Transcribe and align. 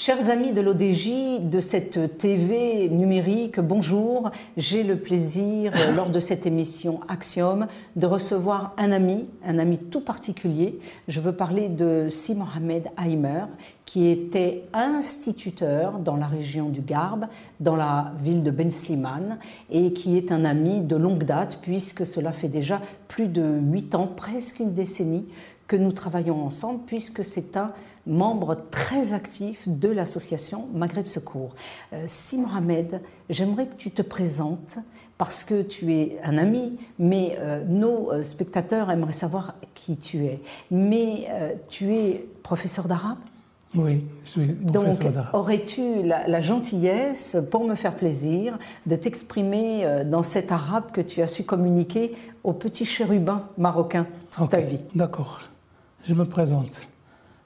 Chers 0.00 0.30
amis 0.30 0.52
de 0.52 0.60
l'ODJ, 0.60 1.40
de 1.42 1.58
cette 1.58 2.18
TV 2.18 2.88
numérique, 2.88 3.58
bonjour. 3.58 4.30
J'ai 4.56 4.84
le 4.84 4.94
plaisir, 4.94 5.72
euh, 5.74 5.92
lors 5.92 6.10
de 6.10 6.20
cette 6.20 6.46
émission 6.46 7.00
Axiom, 7.08 7.66
de 7.96 8.06
recevoir 8.06 8.74
un 8.76 8.92
ami, 8.92 9.26
un 9.44 9.58
ami 9.58 9.76
tout 9.76 10.00
particulier. 10.00 10.78
Je 11.08 11.18
veux 11.18 11.32
parler 11.32 11.68
de 11.68 12.06
Si 12.10 12.36
Mohamed 12.36 12.86
Haimer, 12.96 13.46
qui 13.86 14.06
était 14.06 14.66
instituteur 14.72 15.98
dans 15.98 16.14
la 16.14 16.28
région 16.28 16.68
du 16.68 16.80
Garbe, 16.80 17.26
dans 17.58 17.74
la 17.74 18.12
ville 18.22 18.44
de 18.44 18.52
Ben 18.52 18.70
Slimane, 18.70 19.38
et 19.68 19.92
qui 19.94 20.16
est 20.16 20.30
un 20.30 20.44
ami 20.44 20.78
de 20.78 20.94
longue 20.94 21.24
date, 21.24 21.58
puisque 21.60 22.06
cela 22.06 22.30
fait 22.30 22.46
déjà 22.46 22.80
plus 23.08 23.26
de 23.26 23.42
huit 23.42 23.96
ans, 23.96 24.06
presque 24.06 24.60
une 24.60 24.74
décennie, 24.74 25.26
que 25.68 25.76
nous 25.76 25.92
travaillons 25.92 26.44
ensemble, 26.44 26.80
puisque 26.86 27.24
c'est 27.24 27.56
un 27.56 27.72
membre 28.06 28.56
très 28.70 29.12
actif 29.12 29.68
de 29.68 29.88
l'association 29.88 30.66
Maghreb 30.74 31.06
Secours. 31.06 31.54
Euh, 31.92 32.04
si 32.06 32.38
Mohamed, 32.38 33.02
j'aimerais 33.28 33.66
que 33.66 33.76
tu 33.76 33.90
te 33.90 34.02
présentes 34.02 34.78
parce 35.18 35.44
que 35.44 35.62
tu 35.62 35.92
es 35.92 36.18
un 36.24 36.38
ami, 36.38 36.78
mais 36.98 37.36
euh, 37.38 37.62
nos 37.64 38.10
euh, 38.10 38.22
spectateurs 38.22 38.90
aimeraient 38.90 39.12
savoir 39.12 39.56
qui 39.74 39.96
tu 39.96 40.24
es. 40.24 40.40
Mais 40.70 41.28
tu 41.68 41.94
es 41.94 42.26
professeur 42.42 42.88
d'arabe? 42.88 43.18
Oui, 43.74 44.04
je 44.24 44.30
suis 44.30 44.46
professeur 44.52 45.12
Donc, 45.12 45.34
aurais-tu 45.34 46.02
la, 46.02 46.26
la, 46.26 46.40
gentillesse, 46.40 47.36
pour 47.50 47.64
me 47.64 47.74
faire 47.74 47.94
plaisir, 47.94 48.58
de 48.86 48.96
t'exprimer 48.96 50.04
dans 50.06 50.22
cet 50.22 50.50
arabe 50.50 50.90
que 50.92 51.02
tu 51.02 51.20
as 51.20 51.26
su 51.26 51.44
communiquer 51.44 52.16
aux 52.44 52.54
petits 52.54 52.86
chérubins 52.86 53.44
marocains 53.58 54.06
toute 54.30 54.50
ta 54.50 54.60
vie? 54.60 54.80
D'accord. 54.94 55.42
Je 56.08 56.14
me 56.14 56.24
présente. 56.24 56.86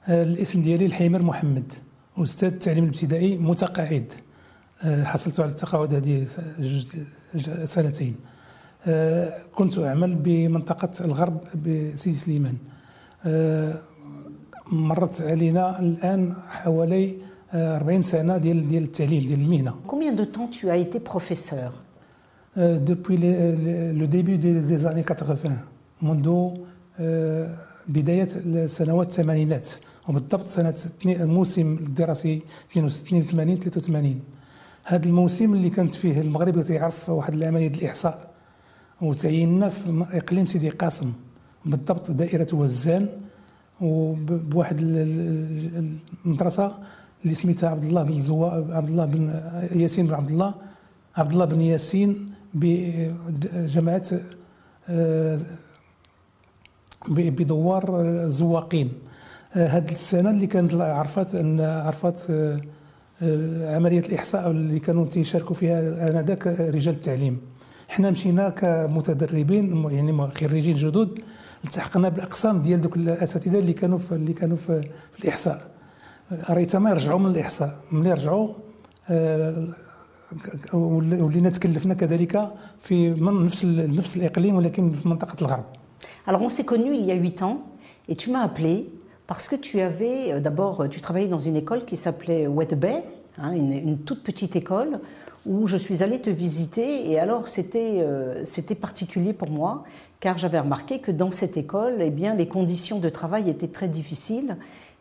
الاسم 0.09 0.61
ديالي 0.61 0.85
الحيمر 0.85 1.21
محمد 1.21 1.73
أستاذ 2.17 2.47
التعليم 2.49 2.83
الابتدائي 2.83 3.37
متقاعد 3.37 4.13
حصلت 4.83 5.39
على 5.39 5.49
التقاعد 5.49 5.93
هذه 5.93 6.25
جوج 6.59 6.85
سنتين 7.63 8.15
كنت 9.55 9.77
اعمل 9.79 10.15
بمنطقه 10.15 11.05
الغرب 11.05 11.37
بسيدي 11.65 12.17
سليمان 12.17 12.57
مرت 14.71 15.21
علينا 15.21 15.79
الان 15.79 16.33
حوالي 16.47 17.17
40 17.53 18.03
سنه 18.03 18.37
ديال 18.37 18.69
ديال 18.69 18.83
التعليم 18.83 19.27
ديال 19.27 19.39
المهنه 19.39 19.73
Combien 19.87 20.13
de 20.13 20.25
temps 20.25 20.47
tu 20.47 20.69
as 20.69 20.77
été 20.77 20.99
professeur? 20.99 21.71
Depuis 22.57 23.17
le 23.17 24.05
début 24.05 24.37
des 24.37 24.85
années 24.85 25.03
80 25.03 25.57
منذ 26.01 26.53
بداية 27.87 28.27
السنوات 28.45 29.07
الثمانينات 29.07 29.69
وبالضبط 30.09 30.47
سنة 30.47 30.75
الموسم 31.05 31.73
الدراسي 31.73 32.41
82 32.71 33.21
83 33.25 34.19
هذا 34.83 35.05
الموسم 35.05 35.53
اللي 35.53 35.69
كانت 35.69 35.93
فيه 35.93 36.21
المغرب 36.21 36.61
تيعرف 36.61 37.09
واحد 37.09 37.33
العملية 37.33 37.67
ديال 37.67 37.81
الإحصاء. 37.81 38.29
وتعيننا 39.01 39.69
في 39.69 40.05
إقليم 40.11 40.45
سيدي 40.45 40.69
قاسم. 40.69 41.13
بالضبط 41.65 42.11
دائرة 42.11 42.47
وزان. 42.53 43.07
وبواحد 43.81 44.77
المدرسة 46.25 46.75
اللي 47.23 47.35
سميتها 47.35 47.69
عبد 47.69 47.83
الله 47.83 48.03
بن 48.03 48.17
زوا 48.17 48.49
عبد 48.49 48.89
الله 48.89 49.05
بن 49.05 49.29
ياسين 49.79 50.07
بن 50.07 50.13
عبد 50.13 50.29
الله. 50.29 50.53
عبد 51.17 51.31
الله 51.31 51.45
بن 51.45 51.61
ياسين 51.61 52.31
بجماعه 52.53 54.03
آه، 54.89 55.39
بدوار 57.09 58.01
الزواقين 58.01 58.91
هذه 59.53 59.91
السنة 59.91 60.29
اللي 60.29 60.47
كانت 60.47 60.73
عرفت 60.73 61.35
أن 61.35 61.61
عرفت 61.61 62.29
آه، 62.29 62.61
آه، 63.21 63.75
عملية 63.75 63.99
الإحصاء 63.99 64.51
اللي 64.51 64.79
كانوا 64.79 65.05
تيشاركوا 65.05 65.55
فيها 65.55 66.09
آنذاك 66.09 66.47
رجال 66.47 66.93
التعليم. 66.93 67.41
حنا 67.87 68.11
مشينا 68.11 68.49
كمتدربين 68.49 69.85
يعني 69.91 70.31
خريجين 70.31 70.75
جدد 70.75 71.19
التحقنا 71.63 72.09
بالأقسام 72.09 72.61
ديال 72.61 72.81
دوك 72.81 72.97
الأساتذة 72.97 73.59
اللي 73.59 73.73
كانوا 73.73 73.97
في 73.97 74.11
اللي 74.11 74.33
كانوا 74.33 74.57
في, 74.57 74.87
الإحصاء. 75.19 75.71
ريتما 76.49 76.89
يرجعوا 76.89 77.19
من 77.19 77.31
الإحصاء. 77.31 77.75
ملي 77.91 78.13
رجعوا 78.13 78.53
آه، 79.09 79.67
ولينا 80.73 81.49
تكلفنا 81.49 81.93
كذلك 81.93 82.51
في 82.79 83.09
من 83.09 83.45
نفس 83.45 83.65
نفس 83.65 84.17
الإقليم 84.17 84.55
ولكن 84.55 84.91
في 84.91 85.09
منطقة 85.09 85.35
الغرب. 85.41 85.65
Alors 86.25 86.41
on 86.41 86.49
s'est 86.49 86.65
connus 86.65 86.95
il 86.95 87.05
y 87.05 87.11
a 87.11 87.15
huit 87.15 87.41
ans 87.41 87.59
et 88.07 88.15
tu 88.15 88.29
m'as 88.31 88.41
appelé 88.41 88.89
parce 89.27 89.47
que 89.47 89.55
tu 89.55 89.79
avais, 89.81 90.33
euh, 90.33 90.39
d'abord, 90.39 90.87
tu 90.89 91.01
travaillais 91.01 91.27
dans 91.27 91.39
une 91.39 91.55
école 91.55 91.85
qui 91.85 91.97
s'appelait 91.97 92.47
Wet 92.47 92.75
Bay, 92.75 93.03
hein, 93.37 93.51
une, 93.53 93.99
toute 93.99 94.23
petite 94.23 94.55
école 94.55 94.99
où 95.45 95.67
je 95.67 95.75
suis 95.75 96.03
allée 96.03 96.21
te 96.21 96.29
visiter 96.29 97.09
et 97.11 97.19
alors 97.19 97.47
c'était 97.49 97.99
euh, 98.01 98.45
c'était 98.45 98.75
particulier 98.75 99.33
pour 99.33 99.49
moi 99.49 99.83
car 100.23 100.37
j'avais 100.37 100.59
remarqué 100.61 100.99
que 100.99 101.11
dans 101.11 101.31
cette 101.31 101.57
école, 101.57 101.97
eh 101.99 102.09
bien, 102.09 102.33
les 102.33 102.47
conditions 102.47 102.99
de 102.99 103.09
travail 103.09 103.49
étaient 103.49 103.67
très 103.67 103.89
difficiles 103.89 104.55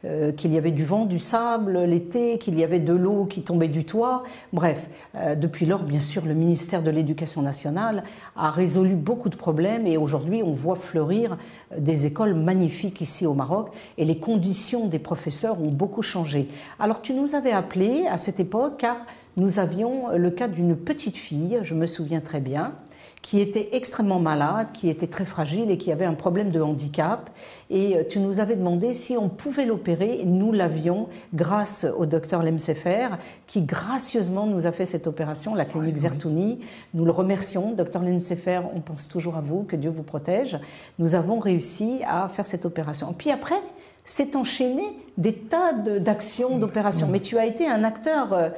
euh, 0.04 0.32
qu'il 0.32 0.52
y 0.52 0.58
avait 0.58 0.72
du 0.72 0.84
vent, 0.84 1.04
du 1.04 1.20
sable 1.20 1.78
l'été, 1.84 2.38
qu'il 2.38 2.58
y 2.58 2.64
avait 2.64 2.80
de 2.80 2.92
l'eau 2.92 3.24
qui 3.24 3.42
tombait 3.42 3.68
du 3.68 3.84
toit. 3.84 4.24
Bref, 4.52 4.88
euh, 5.14 5.36
depuis 5.36 5.64
lors, 5.64 5.84
bien 5.84 6.00
sûr, 6.00 6.26
le 6.26 6.34
ministère 6.34 6.82
de 6.82 6.90
l'Éducation 6.90 7.40
nationale 7.40 8.02
a 8.34 8.50
résolu 8.50 8.96
beaucoup 8.96 9.28
de 9.28 9.36
problèmes 9.36 9.86
et 9.86 9.96
aujourd'hui, 9.96 10.42
on 10.42 10.54
voit 10.54 10.74
fleurir 10.74 11.38
euh, 11.72 11.78
des 11.78 12.06
écoles 12.06 12.34
magnifiques 12.34 13.00
ici 13.00 13.26
au 13.26 13.34
Maroc 13.34 13.68
et 13.96 14.04
les 14.04 14.18
conditions 14.18 14.88
des 14.88 14.98
professeurs 14.98 15.62
ont 15.62 15.70
beaucoup 15.70 16.02
changé. 16.02 16.48
Alors, 16.80 17.00
tu 17.00 17.14
nous 17.14 17.36
avais 17.36 17.52
appelé 17.52 18.06
à 18.10 18.19
cette 18.19 18.40
époque 18.40 18.78
car 18.78 18.96
nous 19.36 19.60
avions 19.60 20.08
le 20.16 20.30
cas 20.30 20.48
d'une 20.48 20.76
petite 20.76 21.16
fille, 21.16 21.60
je 21.62 21.74
me 21.74 21.86
souviens 21.86 22.20
très 22.20 22.40
bien, 22.40 22.74
qui 23.22 23.40
était 23.40 23.68
extrêmement 23.72 24.18
malade, 24.18 24.72
qui 24.72 24.88
était 24.88 25.06
très 25.06 25.24
fragile 25.24 25.70
et 25.70 25.78
qui 25.78 25.92
avait 25.92 26.04
un 26.04 26.14
problème 26.14 26.50
de 26.50 26.60
handicap. 26.60 27.30
Et 27.70 27.96
euh, 27.96 28.02
tu 28.06 28.18
nous 28.18 28.40
avais 28.40 28.56
demandé 28.56 28.94
si 28.94 29.16
on 29.16 29.28
pouvait 29.28 29.64
l'opérer. 29.64 30.24
Nous 30.26 30.50
l'avions 30.50 31.08
grâce 31.32 31.86
au 31.96 32.04
docteur 32.04 32.42
Lemsefer, 32.42 33.10
qui 33.46 33.62
gracieusement 33.62 34.46
nous 34.46 34.66
a 34.66 34.72
fait 34.72 34.86
cette 34.86 35.06
opération, 35.06 35.54
la 35.54 35.64
clinique 35.64 35.96
Zertouni. 35.96 36.58
Nous 36.94 37.04
le 37.04 37.12
remercions, 37.12 37.72
docteur 37.72 38.02
Lemsefer, 38.02 38.60
on 38.74 38.80
pense 38.80 39.06
toujours 39.08 39.36
à 39.36 39.40
vous, 39.40 39.62
que 39.62 39.76
Dieu 39.76 39.90
vous 39.90 40.02
protège. 40.02 40.58
Nous 40.98 41.14
avons 41.14 41.38
réussi 41.38 42.00
à 42.06 42.28
faire 42.28 42.48
cette 42.48 42.66
opération. 42.66 43.14
Puis 43.16 43.30
après, 43.30 43.60
s'est 44.04 44.34
enchaîné 44.36 44.82
des 45.16 45.32
tas 45.32 45.72
d'actions, 45.72 46.58
d'opérations. 46.58 47.06
Mais 47.06 47.20
tu 47.20 47.38
as 47.38 47.46
été 47.46 47.68
un 47.68 47.84
acteur 47.84 48.32
euh, 48.32 48.50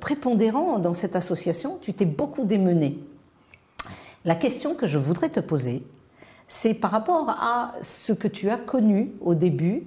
prépondérant 0.00 0.78
dans 0.78 0.94
cette 0.94 1.16
association, 1.16 1.78
tu 1.82 1.92
t'es 1.92 2.04
beaucoup 2.04 2.44
démené. 2.44 2.98
La 4.25 4.35
question 4.35 4.75
que 4.75 4.87
je 4.87 4.97
voudrais 4.97 5.29
te 5.29 5.39
poser, 5.39 5.83
c'est 6.47 6.73
par 6.73 6.91
rapport 6.91 7.29
à 7.29 7.73
ce 7.81 8.13
que 8.13 8.27
tu 8.27 8.49
as 8.49 8.57
connu 8.57 9.11
au 9.21 9.35
début 9.35 9.83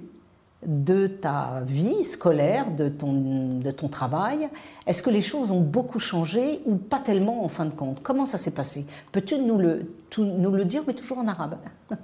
de 0.65 1.07
ta 1.07 1.63
vie 1.65 2.03
scolaire, 2.05 2.71
de 2.71 2.87
ton, 2.87 3.59
de 3.59 3.71
ton 3.71 3.87
travail. 3.87 4.47
Est-ce 4.85 5.01
que 5.01 5.09
les 5.09 5.23
choses 5.23 5.49
ont 5.51 5.61
beaucoup 5.61 5.99
changé 5.99 6.59
ou 6.65 6.75
pas 6.75 6.99
tellement 6.99 7.43
en 7.43 7.49
fin 7.49 7.65
de 7.65 7.73
compte 7.73 8.01
Comment 8.03 8.27
ça 8.27 8.37
s'est 8.37 8.53
passé 8.53 8.85
Peux-tu 9.11 9.39
nous 9.39 9.57
le, 9.57 9.91
nous 10.17 10.51
le 10.51 10.65
dire, 10.65 10.83
mais 10.87 10.93
toujours 10.93 11.17
en 11.17 11.27
arabe 11.27 11.57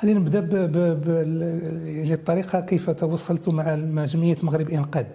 خلينا 0.00 0.20
نبدا 0.20 0.40
بالطريقه 2.00 2.60
كيف 2.60 2.90
توصلت 2.90 3.48
مع 3.48 4.04
جمعيه 4.04 4.36
مغرب 4.42 4.70
انقاذ 4.70 5.06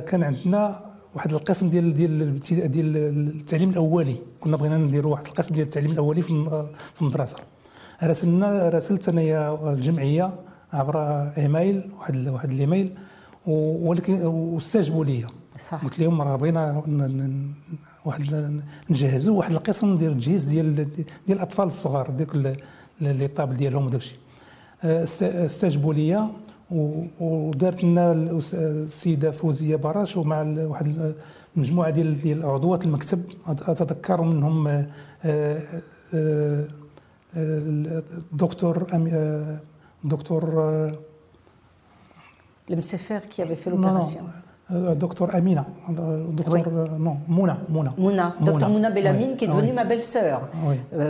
كان 0.00 0.22
عندنا 0.22 0.90
واحد 1.15 1.33
القسم 1.33 1.69
ديال 1.69 1.93
ديال 1.93 2.39
ديال 2.71 2.97
التعليم 3.27 3.69
الأولي. 3.69 4.15
كنا 4.39 4.57
بغينا 4.57 4.77
نديروا 4.77 5.11
واحد 5.11 5.27
القسم 5.27 5.53
ديال 5.55 5.65
التعليم 5.65 5.91
الأولي 5.91 6.21
في 6.21 7.01
المدرسة. 7.01 7.37
راسلنا 8.03 8.69
راسلت 8.69 9.09
انايا 9.09 9.71
الجمعية 9.73 10.33
عبر 10.73 10.97
إيميل 11.37 11.91
واحد 11.99 12.27
واحد 12.27 12.51
الإيميل 12.51 12.93
ولكن 13.47 14.25
واستجابوا 14.25 15.05
لي 15.05 15.25
قلت 15.83 15.99
لهم 15.99 16.21
راه 16.21 16.35
بغينا 16.35 16.83
واحد 18.05 18.61
نجهزوا 18.89 19.37
واحد 19.37 19.51
القسم 19.51 19.97
ديال 19.97 20.11
التجهيز 20.11 20.45
ديال 20.45 20.75
ديال 20.75 21.07
الأطفال 21.29 21.67
الصغار 21.67 22.09
ديك 22.09 22.55
لي 23.01 23.27
طابل 23.27 23.57
ديالهم 23.57 23.85
وداكشي. 23.85 24.15
استجابوا 24.83 25.93
لي 25.93 26.29
ودارت 26.71 27.83
لنا 27.83 28.11
السيده 28.11 29.31
فوزية 29.31 29.75
براش 29.75 30.17
ومع 30.17 30.41
واحد 30.57 31.13
المجموعه 31.57 31.89
ديال 31.89 32.21
ديال 32.21 32.45
عضوات 32.45 32.83
المكتب. 32.85 33.23
أتذكر 33.47 34.21
منهم 34.21 34.87
دكتور 38.31 38.87
دكتور 40.03 40.43
المسفر 42.69 43.19
كي 43.19 43.45
avait 43.45 43.55
fait 43.55 43.69
l'opération. 43.69 44.44
Docteur 44.69 45.33
Amina, 45.33 45.65
docteur, 45.89 46.97
non, 46.99 47.17
Mouna, 47.27 47.57
Mouna. 47.69 47.93
Mouna, 47.97 48.35
docteur 48.41 48.69
Mouna 48.69 48.89
Bellamine, 48.89 49.37
qui 49.37 49.45
est 49.45 49.47
devenue 49.47 49.73
ma 49.73 49.83
belle-sœur. 49.83 50.49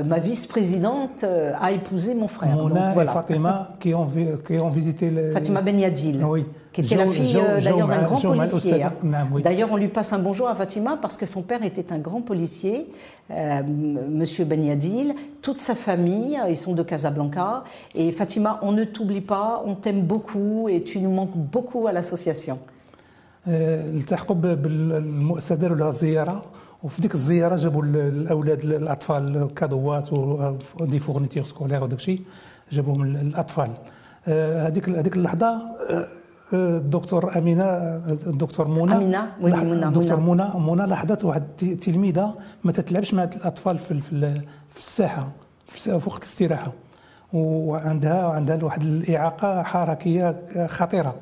ma 0.05 0.19
vice-présidente 0.19 1.23
a 1.23 1.71
épousé 1.71 2.15
mon 2.15 2.27
frère. 2.27 2.55
Mouna 2.55 2.93
et 3.01 3.05
Fatima 3.05 3.71
qui 3.79 3.93
ont, 3.93 4.09
qui 4.45 4.59
ont 4.59 4.69
visité 4.69 5.09
le... 5.09 5.31
Fatima 5.31 5.61
Ben 5.61 5.79
Yadil. 5.79 6.23
Oui 6.23 6.45
qui 6.75 6.93
était 6.93 6.95
la 6.97 7.07
fille 7.07 7.37
euh, 7.37 7.61
d'ailleurs 7.61 7.87
d'un 7.87 8.03
grand 8.03 8.19
policier. 8.19 8.83
Hein. 8.83 8.93
D'ailleurs, 9.41 9.69
on 9.71 9.77
lui 9.77 9.87
passe 9.87 10.11
un 10.11 10.19
bonjour 10.19 10.49
à 10.49 10.55
Fatima 10.55 10.97
parce 11.01 11.15
que 11.15 11.25
son 11.25 11.41
père 11.41 11.63
était 11.63 11.93
un 11.93 11.99
grand 11.99 12.21
policier, 12.21 12.89
euh, 13.31 13.61
Monsieur 13.63 14.43
Ben 14.43 14.63
Yadil, 14.63 15.15
toute 15.41 15.59
sa 15.59 15.73
famille, 15.73 16.37
ils 16.49 16.57
sont 16.57 16.73
de 16.73 16.83
Casablanca. 16.83 17.63
Et 17.93 18.11
Fatima, 18.11 18.59
on 18.61 18.73
ne 18.73 18.83
t'oublie 18.83 19.21
pas, 19.21 19.63
on 19.65 19.75
t'aime 19.75 20.01
beaucoup 20.01 20.67
et 20.67 20.83
tu 20.83 20.99
nous 20.99 21.11
manques 21.11 21.37
beaucoup 21.37 21.87
à 21.87 21.93
l'association. 21.93 22.59
التحقوا 23.47 24.35
بالمؤسسة 24.35 25.55
داروا 25.55 25.77
لها 25.77 25.91
زيارة 25.91 26.43
وفي 26.83 27.01
ديك 27.01 27.13
الزيارة 27.13 27.55
جابوا 27.55 27.83
الأولاد 27.83 28.59
الأطفال 28.63 29.53
كادوات 29.55 30.13
ودي 30.79 30.99
فورنيتير 30.99 31.45
سكولير 31.45 31.83
وداك 31.83 31.99
الشيء 31.99 32.21
جابوهم 32.71 33.01
الأطفال. 33.01 33.71
هذيك 34.27 34.89
هذيك 34.89 35.15
اللحظة 35.15 35.61
الدكتور 36.53 37.37
أمينة 37.37 37.63
الدكتور 38.27 38.67
منى 38.67 38.93
أمينة 38.93 39.31
منى 39.41 39.85
الدكتور 39.85 40.19
منى. 40.19 40.45
منى 40.59 40.87
لاحظت 40.87 41.25
واحد 41.25 41.43
التلميذة 41.63 42.33
ما 42.63 42.71
تتلعبش 42.71 43.13
مع 43.13 43.23
الأطفال 43.23 43.77
في 43.77 44.01
في 44.69 44.77
الساحة 44.77 45.27
في 45.67 45.91
وقت 45.93 46.17
الاستراحة. 46.17 46.71
وعندها 47.33 48.27
عندها 48.27 48.63
واحد 48.63 48.81
الإعاقة 48.81 49.63
حركية 49.63 50.35
خطيرة. 50.67 51.15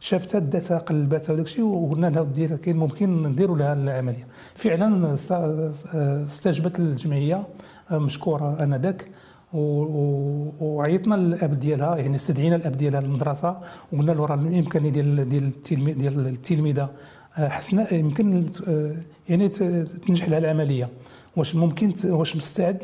شافتها 0.00 0.38
داتها 0.38 0.78
قلباتها 0.78 1.32
وداك 1.32 1.46
الشيء 1.46 1.64
وقلنا 1.64 2.06
لها 2.06 2.22
دير 2.22 2.56
كاين 2.56 2.76
ممكن 2.76 3.22
نديروا 3.22 3.58
لها 3.58 3.72
العملية. 3.72 4.26
فعلا 4.54 5.14
استجبت 6.26 6.78
الجمعيه 6.78 7.46
مشكورة 7.92 8.62
آنذاك 8.64 9.08
وعيطنا 10.60 11.14
للاب 11.14 11.60
ديالها 11.60 11.96
يعني 11.96 12.16
استدعينا 12.16 12.56
الأب 12.56 12.76
ديالها 12.76 13.00
للمدرسة 13.00 13.56
وقلنا 13.92 14.12
له 14.12 14.26
راه 14.26 14.34
الامكانيه 14.34 14.90
ديال 14.90 15.28
ديال 15.28 15.52
ديال 15.98 16.26
التلميذة. 16.26 16.90
آه، 17.38 17.48
حسنا 17.48 17.94
يمكن 17.94 18.46
يعني 19.28 19.48
تنجح 20.06 20.28
لها 20.28 20.38
العملية. 20.38 20.88
واش 21.36 21.54
ممكن 21.54 21.94
واش 22.04 22.36
مستعد 22.36 22.78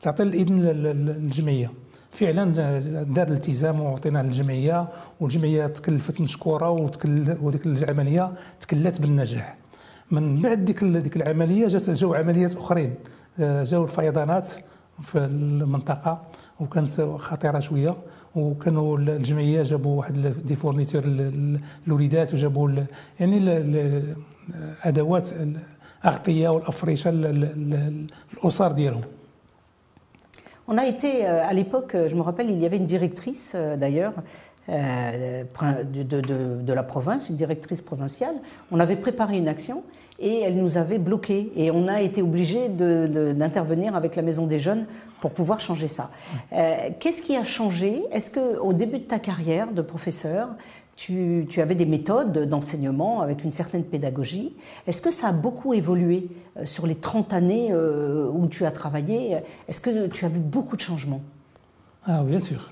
تعطي 0.00 0.22
الإذن 0.22 0.60
للجمعية. 0.62 1.70
فعلا 2.12 2.54
آه، 2.58 3.02
دار 3.02 3.28
الالتزام 3.28 3.80
وعطيناه 3.80 4.22
للجمعية 4.22 4.88
والجمعية 5.20 5.66
تكلفت 5.66 6.20
مشكورة 6.20 6.70
وديك 7.42 7.66
العملية 7.66 8.32
تكلت 8.60 9.00
بالنجاح. 9.00 9.56
من 10.10 10.42
بعد 10.42 10.64
ديك 10.64 10.84
ديك 10.84 11.16
العملية 11.16 11.68
جات 11.68 11.90
جاو 11.90 12.14
عمليات 12.14 12.56
أخرين. 12.56 12.94
جاو 13.38 13.84
الفيضانات 13.84 14.48
في 15.02 15.18
المنطقة 15.18 16.22
وكانت 16.60 17.00
خطيرة 17.00 17.60
شوية. 17.60 17.96
وكانوا 18.34 18.98
الجمعية 18.98 19.62
جابوا 19.62 19.98
واحد 19.98 20.34
دي 20.44 20.56
فورنيتور 20.56 21.04
للوليدات 21.86 22.34
وجابوا 22.34 22.70
يعني 23.20 23.38
الأدوات 23.38 25.28
الأغطية 26.04 26.48
والافرشه 26.48 27.10
للاسر 27.10 28.72
ديالهم. 28.72 29.02
On 30.72 30.78
a 30.78 30.86
été, 30.86 31.26
euh, 31.26 31.44
à 31.44 31.52
l'époque, 31.52 31.96
je 31.96 32.14
me 32.14 32.20
rappelle, 32.20 32.48
il 32.48 32.60
y 32.60 32.64
avait 32.64 32.76
une 32.76 32.86
directrice 32.86 33.54
euh, 33.56 33.76
d'ailleurs 33.76 34.12
euh, 34.68 35.42
de, 35.52 36.72
la 36.72 36.82
province, 36.84 37.28
une 37.28 37.34
directrice 37.34 37.82
provinciale. 37.82 38.36
On 38.70 38.78
avait 38.78 38.94
préparé 38.94 39.36
une 39.36 39.48
action 39.48 39.82
et 40.20 40.42
elle 40.42 40.56
nous 40.56 40.78
avait 40.78 40.98
bloqués. 40.98 41.50
Et 41.56 41.72
on 41.72 41.88
a 41.88 42.02
été 42.02 42.22
obligé 42.22 42.68
d'intervenir 42.68 43.96
avec 43.96 44.14
la 44.14 44.22
Maison 44.22 44.46
des 44.46 44.60
Jeunes 44.60 44.86
pour 45.20 45.32
pouvoir 45.32 45.58
changer 45.58 45.88
ça. 45.88 46.10
Euh, 46.52 46.90
qu'est-ce 47.00 47.20
qui 47.20 47.36
a 47.36 47.42
changé? 47.42 48.04
Est-ce 48.12 48.30
qu'au 48.30 48.72
début 48.72 48.98
de 48.98 49.04
ta 49.04 49.18
carrière 49.18 49.72
de 49.72 49.82
professeur, 49.82 50.50
tu, 50.99 51.47
avais 51.57 51.75
des 51.75 51.85
méthodes 51.85 52.49
d'enseignement 52.49 53.21
avec 53.21 53.43
une 53.43 53.51
certaine 53.51 53.83
pédagogie. 53.83 54.55
Est-ce 54.87 55.01
que 55.01 55.11
ça 55.11 55.27
a 55.27 55.33
beaucoup 55.33 55.73
évolué 55.73 56.27
euh, 56.57 56.65
sur 56.65 56.87
les 56.87 56.95
30 56.95 57.33
années 57.33 57.69
euh, 57.71 58.29
où 58.33 58.47
tu 58.47 58.65
as 58.65 58.71
travaillé 58.71 59.39
Est-ce 59.67 59.81
que 59.81 60.07
tu 60.07 60.25
as 60.25 60.29
vu 60.29 60.39
beaucoup 60.39 60.75
de 60.75 60.81
changements 60.81 61.21
Ah, 62.05 62.23
bien 62.23 62.39
sûr. 62.39 62.71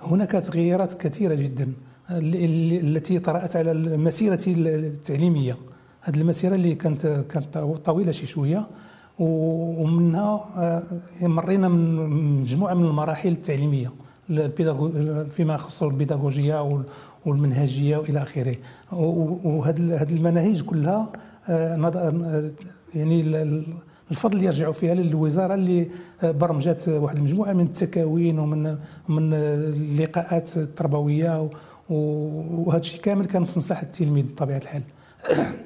هناك 0.00 0.30
تغييرات 0.32 0.92
كثيرة 0.92 1.34
جدا 1.34 1.72
التي 2.10 3.18
طرأت 3.18 3.56
على 3.56 3.74
مسيرتي 3.96 4.52
التعليمية 4.52 5.56
هذه 6.00 6.16
المسيره 6.16 6.54
اللي 6.54 6.74
كانت 6.74 7.06
كانت 7.06 7.58
طويله 7.84 8.12
شي 8.12 8.26
شويه 8.26 8.66
ومنها 9.18 10.48
آه، 10.56 11.26
مرينا 11.26 11.68
من 11.68 12.40
مجموعه 12.40 12.74
من 12.74 12.84
المراحل 12.84 13.28
التعليميه 13.28 13.92
فيما 15.30 15.54
يخص 15.54 15.82
البيداغوجيه 15.82 16.82
والمنهجية 17.25 17.97
وإلى 17.97 18.23
آخره. 18.23 18.55
وهذه 18.91 20.03
المناهج 20.03 20.61
كلها 20.61 21.11
آه، 21.49 21.91
آه، 21.95 22.51
يعني 22.95 23.21
الفضل 24.11 24.43
يرجع 24.43 24.71
فيها 24.71 24.95
للوزارة 24.95 25.53
اللي 25.53 25.87
برمجت 26.23 26.89
واحد 26.89 27.15
المجموعة 27.17 27.53
من 27.53 27.65
التكاوين 27.65 28.39
ومن 28.39 28.77
من 29.09 29.33
اللقاءات 29.33 30.57
التربوية 30.57 31.49
وهذا 31.89 32.79
الشيء 32.79 33.01
كامل 33.01 33.25
كان 33.25 33.43
في 33.43 33.59
مصلحة 33.59 33.83
التلميذ 33.83 34.25
بطبيعة 34.25 34.57
الحال. 34.57 34.83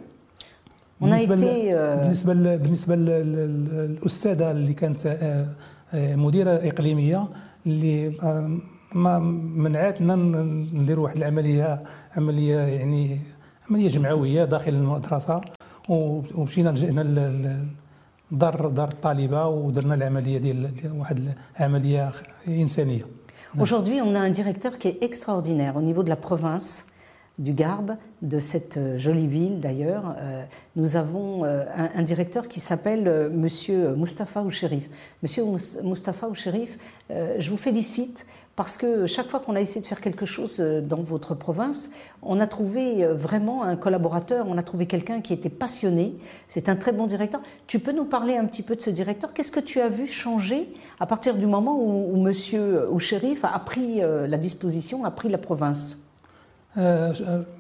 été 1.01 1.29
بالنسبة 1.29 2.33
بالنسبة 2.33 2.95
للاستاذه 2.95 4.51
اللي 4.51 4.73
كانت 4.73 5.17
مديرة 5.93 6.51
إقليمية 6.51 7.27
اللي 7.65 8.11
ما 8.95 9.19
منعتنا 9.19 10.15
نديروا 10.73 11.03
واحد 11.03 11.17
العملية 11.17 11.83
عملية 12.17 12.59
يعني 12.59 13.19
عملية 13.69 13.89
جمعوية 13.89 14.45
داخل 14.45 14.73
المدرسة 14.73 15.41
ومشينا 15.89 16.69
لجئنا 16.69 17.65
دار 18.31 18.69
دار 18.69 18.87
الطالبة 18.87 19.47
ودرنا 19.47 19.95
العملية 19.95 20.37
ديال 20.37 20.69
واحد 20.97 21.33
العملية 21.59 22.11
إنسانية 22.47 23.05
Aujourd'hui, 23.57 24.01
on 24.01 24.13
a 24.15 24.19
un 24.19 24.31
directeur 24.31 24.77
qui 24.77 24.89
est 24.89 24.97
extraordinaire 25.01 25.77
au 25.77 25.81
niveau 25.81 26.03
de 26.03 26.09
la 26.09 26.17
province. 26.17 26.87
du 27.37 27.53
Garbe, 27.53 27.95
de 28.21 28.39
cette 28.39 28.77
euh, 28.77 28.97
jolie 28.97 29.27
ville 29.27 29.59
d'ailleurs, 29.59 30.15
euh, 30.19 30.43
nous 30.75 30.95
avons 30.95 31.43
euh, 31.43 31.63
un, 31.75 32.03
directeur 32.03 32.47
qui 32.47 32.59
s'appelle 32.59 33.29
Monsieur 33.31 33.95
Mustapha 33.95 34.41
Ouchérif. 34.41 34.89
Monsieur 35.21 35.43
Mustapha 35.83 36.27
Ouchérif, 36.27 36.77
je 37.09 37.49
vous 37.49 37.57
félicite 37.57 38.25
parce 38.55 38.77
que 38.77 39.05
chaque 39.05 39.27
fois 39.27 39.39
qu'on 39.39 39.55
a 39.55 39.61
essayé 39.61 39.81
de 39.81 39.85
faire 39.85 40.01
quelque 40.01 40.25
chose 40.25 40.59
dans 40.59 41.01
votre 41.01 41.33
province, 41.35 41.91
on 42.21 42.39
a 42.39 42.47
trouvé 42.47 43.05
vraiment 43.07 43.63
un 43.63 43.75
collaborateur, 43.75 44.45
on 44.47 44.57
a 44.57 44.63
trouvé 44.63 44.85
quelqu'un 44.85 45.21
qui 45.21 45.33
était 45.33 45.49
passionné, 45.49 46.15
c'est 46.47 46.69
un 46.69 46.75
très 46.75 46.91
bon 46.91 47.05
directeur. 47.05 47.41
Tu 47.67 47.79
peux 47.79 47.91
nous 47.91 48.05
parler 48.05 48.37
un 48.37 48.45
petit 48.45 48.63
peu 48.63 48.75
de 48.75 48.81
ce 48.81 48.89
directeur? 48.89 49.33
Qu'est-ce 49.33 49.51
que 49.51 49.59
tu 49.59 49.81
as 49.81 49.89
vu 49.89 50.07
changer 50.07 50.69
à 50.99 51.05
partir 51.05 51.35
du 51.35 51.47
moment 51.47 51.77
où, 51.77 52.13
où 52.13 52.21
monsieur 52.21 52.89
ou 52.91 52.99
a 53.43 53.59
pris 53.59 54.01
la 54.01 54.37
disposition, 54.37 55.05
a 55.05 55.11
pris 55.11 55.29
la 55.29 55.37
province? 55.37 56.04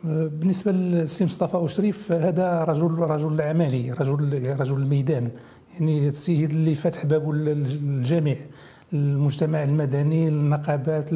بالنسبة 0.03 0.71
للسي 0.71 1.25
مصطفى 1.25 1.65
أشريف 1.65 2.11
هذا 2.11 2.63
رجل 2.63 2.91
رجل 2.91 3.41
عملي 3.41 3.91
رجل 3.91 4.55
رجل 4.59 4.75
الميدان. 4.75 5.29
يعني 5.73 6.07
السيد 6.07 6.49
اللي 6.49 6.75
فاتح 6.75 7.05
بابه 7.05 7.33
للجميع 7.33 8.37
المجتمع 8.93 9.63
المدني 9.63 10.27
النقابات 10.27 11.11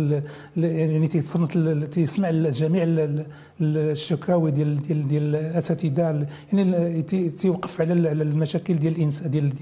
يعني 0.57 1.07
تيتصنت 1.07 1.57
تيسمع 1.93 2.29
لجميع 2.29 2.83
الشكاوي 3.61 4.51
ديال 4.51 4.81
ديال 4.81 5.07
ديال 5.07 5.35
الأساتذة. 5.35 6.25
يعني 6.53 7.01
تيوقف 7.29 7.81
على 7.81 7.93
المشاكل 8.11 8.75
ديال 8.75 9.11
ديال 9.25 9.57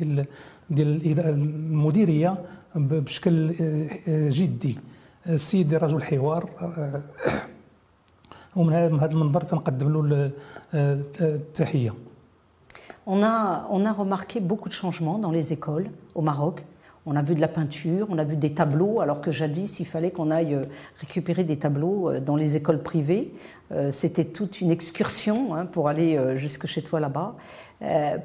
ديال 0.69 0.99
ديال 0.99 1.19
المديرية 1.19 2.37
بشكل 2.75 3.55
آه، 3.61 4.29
جدي. 4.29 4.77
السيد 5.29 5.73
رجل 5.73 6.03
حوار 6.03 6.49
On 13.05 13.23
a, 13.23 13.67
on 13.69 13.85
a 13.85 13.93
remarqué 13.93 14.39
beaucoup 14.39 14.67
de 14.67 14.73
changements 14.73 15.17
dans 15.17 15.31
les 15.31 15.53
écoles 15.53 15.89
au 16.13 16.21
Maroc. 16.21 16.63
On 17.09 17.15
a 17.15 17.21
vu 17.21 17.35
de 17.35 17.39
la 17.39 17.47
peinture, 17.47 18.07
on 18.09 18.17
a 18.17 18.25
vu 18.25 18.35
des 18.35 18.53
tableaux, 18.53 18.99
alors 18.99 19.21
que 19.21 19.31
jadis, 19.31 19.79
il 19.79 19.85
fallait 19.85 20.11
qu'on 20.11 20.29
aille 20.29 20.55
euh, 20.55 20.65
récupérer 20.99 21.45
des 21.45 21.57
tableaux 21.57 22.09
euh, 22.09 22.19
dans 22.19 22.35
les 22.35 22.57
écoles 22.57 22.83
privées. 22.83 23.33
Euh, 23.71 23.93
c'était 23.93 24.25
toute 24.25 24.59
une 24.59 24.71
excursion 24.71 25.55
hein, 25.55 25.65
pour 25.65 25.87
aller 25.87 26.37
jusque 26.37 26.67
chez 26.67 26.83
toi 26.83 26.99
là-bas. 26.99 27.35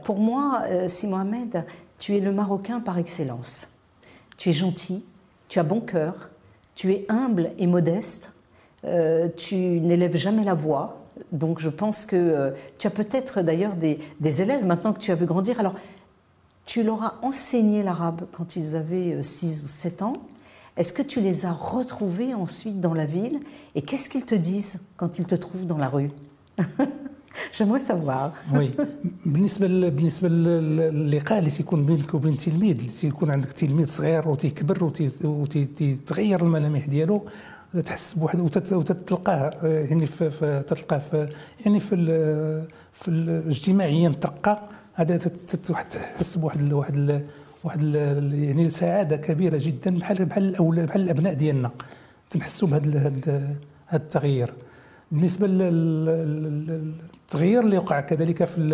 Pour 0.02 0.18
moi, 0.18 0.62
Si 0.88 1.06
Mohamed, 1.06 1.64
tu 1.98 2.16
es 2.16 2.20
le 2.20 2.32
Marocain 2.32 2.80
par 2.80 2.96
excellence. 2.96 3.74
Tu 4.38 4.48
es 4.48 4.52
gentil, 4.52 5.04
tu 5.48 5.58
as 5.58 5.62
bon 5.62 5.80
cœur, 5.80 6.30
tu 6.74 6.90
es 6.90 7.04
humble 7.10 7.50
et 7.58 7.66
modeste, 7.66 8.32
euh, 8.85 9.27
tu 9.35 9.55
n'élèves 9.55 10.15
jamais 10.17 10.43
la 10.43 10.53
voix, 10.53 10.87
Donc 11.31 11.59
je 11.59 11.69
pense 11.69 12.05
que 12.05 12.15
euh, 12.15 12.51
tu 12.77 12.87
as 12.87 12.91
peut-être 12.91 13.41
d'ailleurs 13.41 13.75
des, 13.75 13.99
des 14.19 14.41
élèves 14.41 14.65
maintenant 14.65 14.93
que 14.93 14.99
tu 14.99 15.11
as 15.11 15.15
vu 15.15 15.25
grandir. 15.25 15.59
Alors, 15.59 15.75
tu 16.65 16.83
leur 16.83 17.01
as 17.03 17.15
enseigné 17.21 17.81
l'arabe 17.83 18.21
quand 18.33 18.55
ils 18.55 18.75
avaient 18.75 19.23
6 19.23 19.63
ou 19.63 19.67
7 19.67 20.01
ans. 20.01 20.13
Est-ce 20.75 20.93
que 20.93 21.01
tu 21.01 21.21
les 21.21 21.45
as 21.45 21.53
retrouvés 21.53 22.33
ensuite 22.35 22.79
dans 22.81 22.93
la 22.93 23.05
ville 23.05 23.39
Et 23.73 23.81
qu'est-ce 23.81 24.09
qu'ils 24.09 24.25
te 24.25 24.35
disent 24.35 24.85
quand 24.95 25.17
ils 25.17 25.25
te 25.25 25.35
trouvent 25.35 25.65
dans 25.65 25.77
la 25.77 25.89
rue 25.89 26.11
J'aimerais 27.53 27.79
savoir. 27.79 28.31
وي 28.53 28.69
بالنسبه 29.25 29.67
ل... 29.67 29.91
بالنسبه 29.91 30.29
للقاء 30.29 31.39
اللي 31.39 31.49
تيكون 31.51 31.85
بينك 31.85 32.13
وبين 32.13 32.33
التلميذ 32.33 32.77
اللي 32.77 32.89
تيكون 32.89 33.31
عندك 33.31 33.51
تلميذ 33.51 33.87
صغير 33.87 34.27
وتيكبر 34.27 34.91
وتتغير 35.23 36.41
الملامح 36.41 36.85
ديالو 36.85 37.25
تحس 37.80 38.14
بواحد 38.14 38.40
وتتلقاه 38.72 39.66
يعني 39.66 40.06
في, 40.06 40.30
تتلقاه 40.66 40.98
في 40.98 41.28
يعني 41.66 41.80
في 41.80 41.96
في 42.92 43.42
اجتماعيا 43.46 44.08
ترقى 44.08 44.62
هذا 44.94 45.16
تحس 45.16 46.36
بواحد 46.36 46.72
واحد 46.72 47.22
واحد 47.64 47.84
يعني 48.32 48.70
سعادة 48.70 49.16
كبيرة 49.16 49.58
جدا 49.62 49.98
بحال 49.98 50.24
بحال 50.24 50.48
الاولاد 50.48 50.86
بحال 50.86 51.00
الأبناء 51.00 51.34
ديالنا. 51.34 51.70
تنحسوا 52.30 52.68
بهذا 52.68 53.12
هذا 53.86 54.02
التغيير. 54.02 54.52
بالنسبة 55.12 55.46
للتغيير 55.46 56.90
اللي 57.60 57.78
وقع 57.78 58.00
كذلك 58.00 58.44
في 58.44 58.68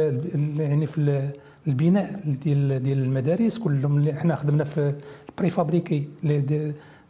يعني 0.58 0.86
في 0.86 1.22
البناء 1.66 2.20
ديال 2.44 2.82
ديال 2.82 2.98
المدارس 2.98 3.58
كلهم 3.58 3.96
اللي 3.98 4.12
حنا 4.12 4.36
خدمنا 4.36 4.64
في 4.64 4.94
بري 5.38 5.50
فابريكي 5.50 6.08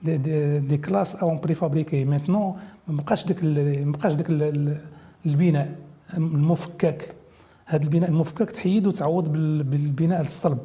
دي, 0.03 0.17
دي, 0.17 0.59
دي, 0.59 0.77
كلاس 0.77 1.17
أو 1.17 1.37
بري 1.37 1.55
فابريكي 1.55 2.05
ميتنون 2.05 2.57
ما 2.89 3.03
بقاش 3.03 3.27
داك 3.27 3.45
ما 3.85 3.93
بقاش 3.93 4.13
داك 4.13 4.27
البناء 5.27 5.75
المفكك 6.17 7.15
هذا 7.67 7.83
البناء 7.85 8.11
المفكك 8.11 8.51
تحيد 8.51 8.87
وتعوض 8.87 9.29
بالبناء 9.33 10.21
الصلب 10.23 10.59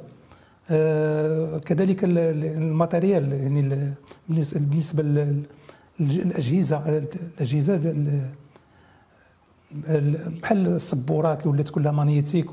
آه 0.69 1.57
كذلك 1.57 2.03
الماتيريال 2.03 3.31
يعني 3.31 3.93
بالنسبة 4.55 5.03
للاجهزه 5.99 7.01
الاجهزه 7.37 7.93
بحال 10.41 10.67
السبورات 10.67 11.41
اللي 11.41 11.51
ولات 11.53 11.69
كلها 11.69 11.91
مانيتيك 11.91 12.47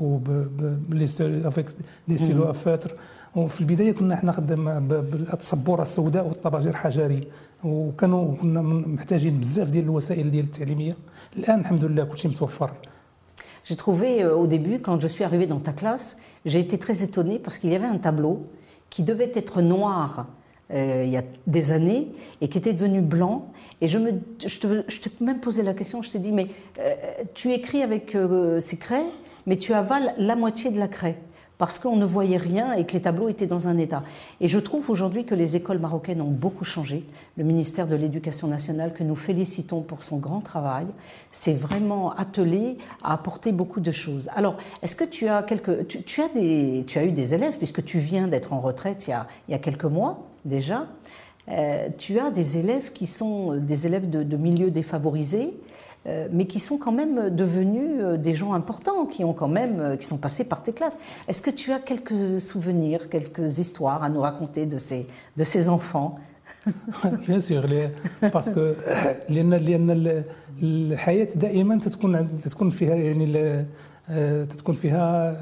افيك 1.47 1.67
دي 2.09 2.19
سيلو 2.19 2.51
افاتر 2.51 2.93
وفي 3.36 3.62
البدايه 3.62 3.92
كنا 3.92 4.16
حنا 4.16 4.32
خدام 4.32 4.88
بالسبوره 4.88 5.82
السوداء 5.82 6.28
والطباجير 6.28 6.76
حجري 6.76 7.28
وكانوا 7.64 8.36
كنا 8.36 8.62
محتاجين 8.62 9.40
بزاف 9.40 9.70
ديال 9.70 9.84
الوسائل 9.84 10.32
ديال 10.32 10.46
التعليميه 10.46 10.96
الان 11.38 11.60
الحمد 11.60 11.86
لله 11.86 12.04
كلشي 12.04 12.28
متوفر 12.28 12.72
J'ai 13.68 13.76
trouvé 13.76 14.24
euh, 14.24 14.36
au 14.36 14.46
début, 14.46 14.80
quand 14.80 15.02
je 15.02 15.08
suis 15.08 15.24
arrivée 15.24 15.48
dans 15.48 15.60
ta 15.60 15.74
classe, 15.74 16.22
j'ai 16.46 16.60
été 16.60 16.78
très 16.78 17.04
étonnée 17.04 17.40
parce 17.40 17.58
qu'il 17.58 17.72
y 17.72 17.76
avait 17.76 17.88
un 17.88 17.98
tableau 17.98 18.46
qui 18.92 19.02
devait 19.02 19.32
être 19.34 19.64
noir 19.64 20.28
euh, 20.74 21.04
il 21.06 21.12
y 21.12 21.18
a 21.18 21.24
des 21.46 21.72
années 21.72 22.08
et 22.42 22.50
qui 22.50 22.58
était 22.58 22.74
devenu 22.74 23.02
blanc 23.02 23.52
et 23.82 23.88
je, 23.88 24.00
me, 24.00 24.14
je, 24.44 24.60
te, 24.60 24.84
je 24.88 25.00
t'ai 25.00 25.12
même 25.20 25.40
posé 25.40 25.62
la 25.62 25.74
question, 25.76 26.02
je 26.02 26.10
t'ai 26.10 26.20
dit, 26.20 26.32
mais 26.32 26.48
euh, 26.80 26.94
tu 27.36 27.52
écris 27.52 27.84
avec 27.84 28.16
euh, 28.16 28.60
ces 28.60 28.78
craies, 28.78 29.06
mais 29.46 29.58
tu 29.58 29.74
avales 29.74 30.16
la 30.18 30.36
moitié 30.36 30.72
de 30.72 30.80
la 30.80 30.88
craie 30.88 31.18
parce 31.61 31.79
qu'on 31.79 31.97
ne 31.97 32.07
voyait 32.07 32.39
rien 32.39 32.73
et 32.73 32.87
que 32.87 32.95
les 32.95 33.03
tableaux 33.03 33.29
étaient 33.29 33.47
dans 33.47 33.69
un 33.69 33.77
état. 33.77 34.03
Et 34.41 34.49
je 34.49 34.59
trouve 34.59 34.89
aujourd'hui 34.89 35.27
que 35.27 35.35
les 35.35 35.57
écoles 35.57 35.79
marocaines 35.79 36.23
ont 36.23 36.31
beaucoup 36.31 36.65
changé. 36.65 37.05
Le 37.37 37.45
ministère 37.45 37.87
de 37.87 37.95
l'Éducation 37.95 38.49
nationale, 38.49 38.95
que 38.95 39.05
nous 39.05 39.15
félicitons 39.15 39.83
pour 39.83 40.03
son 40.03 40.17
grand 40.17 40.41
travail, 40.41 40.87
s'est 41.33 41.53
vraiment 41.53 42.17
attelé 42.17 42.79
à 43.03 43.13
apporter 43.13 43.53
beaucoup 43.53 43.81
de 43.81 43.93
choses. 43.93 44.31
Alors, 44.35 44.57
est-ce 44.81 44.97
que 44.97 45.05
tu 45.05 45.29
as, 45.29 45.43
quelques, 45.43 45.87
tu, 45.87 46.23
as 46.23 46.29
des, 46.29 46.85
tu 46.87 46.99
as 46.99 47.05
eu 47.05 47.13
des 47.13 47.35
élèves, 47.35 47.59
puisque 47.59 47.85
tu 47.85 47.99
viens 47.99 48.27
d'être 48.27 48.55
en 48.55 48.61
retraite 48.61 49.07
il 49.07 49.53
y 49.53 49.55
a, 49.55 49.59
quelques 49.59 49.85
mois 49.85 50.25
déjà 50.47 50.87
euh, 51.49 51.89
tu 51.99 52.19
as 52.19 52.31
des 52.31 52.59
élèves 52.59 52.93
qui 52.93 53.07
sont 53.07 53.57
des 53.57 53.87
élèves 53.87 54.09
de, 54.09 54.37
milieux 54.37 54.71
défavorisés, 54.71 55.53
mais 56.32 56.46
qui 56.46 56.60
sont 56.60 56.78
quand 56.78 56.92
même 56.92 57.36
devenus 57.36 58.00
euh, 58.00 58.18
des 58.18 58.36
gens 58.36 58.54
importants, 58.54 59.06
qui 59.06 59.24
ont 59.24 59.34
quand 59.34 59.48
même, 59.48 59.98
qui 60.00 60.06
sont 60.06 60.18
passés 60.18 60.48
par 60.48 60.62
tes 60.62 60.74
classes. 60.74 61.00
Est-ce 61.28 61.42
que 61.42 61.50
tu 61.50 61.72
as 61.72 61.80
quelques 61.80 62.40
souvenirs, 62.40 63.10
quelques 63.10 63.60
histoires 63.60 64.04
à 64.04 64.10
nous 64.10 64.22
raconter 64.22 64.66
de 64.68 64.78
ces, 64.78 65.08
de 65.36 65.44
ces 65.44 65.68
enfants 65.70 66.20
Bien 67.28 67.42
sûr, 67.42 67.64
parce 68.32 68.50
que 68.50 68.76
لأن 69.30 69.54
لأن 69.54 70.24
الحياة 70.64 71.28
دائما 71.36 71.80
تكون 71.80 72.42
تكون 72.42 72.70
فيها 72.70 72.96
يعني 72.96 73.66
تكون 74.46 74.76
فيها 74.76 75.36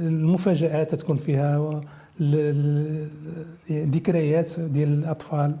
المفاجآت 0.00 0.94
تكون 0.94 1.16
فيها 1.16 1.80
ذكريات 3.70 4.60
ديال 4.60 4.88
الاطفال 4.88 5.56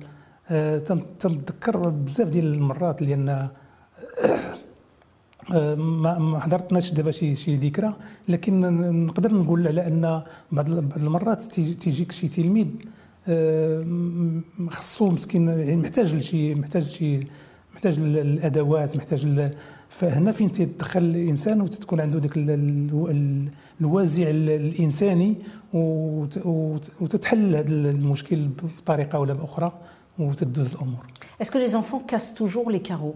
آه، 0.50 0.78
تنتذكر 1.20 1.88
بزاف 1.88 2.28
ديال 2.28 2.54
المرات 2.54 3.02
لان 3.02 3.28
آه، 3.28 3.50
ما 5.77 6.39
حضرتناش 6.39 6.91
دابا 6.91 7.11
شي 7.11 7.35
شي 7.35 7.55
ذكرى 7.55 7.93
لكن 8.29 8.61
نقدر 9.05 9.33
نقول 9.33 9.67
على 9.67 9.87
أن 9.87 10.21
بعض 10.51 10.69
المرات 10.97 11.41
تيجيك 11.41 12.11
شي 12.11 12.27
تلميذ 12.27 12.67
آه، 13.27 13.85
خصو 14.69 15.09
مسكين 15.09 15.47
يعني 15.47 15.75
محتاج 15.75 16.15
لشي 16.15 16.55
محتاج 16.55 16.87
شي 16.87 17.19
محتاج 17.73 17.99
الأدوات 17.99 18.97
محتاج 18.97 19.51
فهنا 19.89 20.31
فين 20.31 20.51
تيدخل 20.51 20.99
الإنسان 20.99 21.61
وتتكون 21.61 21.99
عنده 22.01 22.19
ديك 22.19 22.33
الوازع 23.81 24.29
الإنساني 24.29 25.35
وتتحل 25.73 27.55
هذا 27.55 27.69
المشكل 27.69 28.49
بطريقة 28.77 29.19
ولا 29.19 29.33
بأخرى 29.33 29.71
وتدوز 30.19 30.71
الأمور. 30.71 31.05
Que 31.51 31.57
les 31.57 31.75
enfants 31.75 31.99
cassent 31.99 32.35
toujours 32.35 32.71
les 32.71 32.81
carreaux 32.81 33.15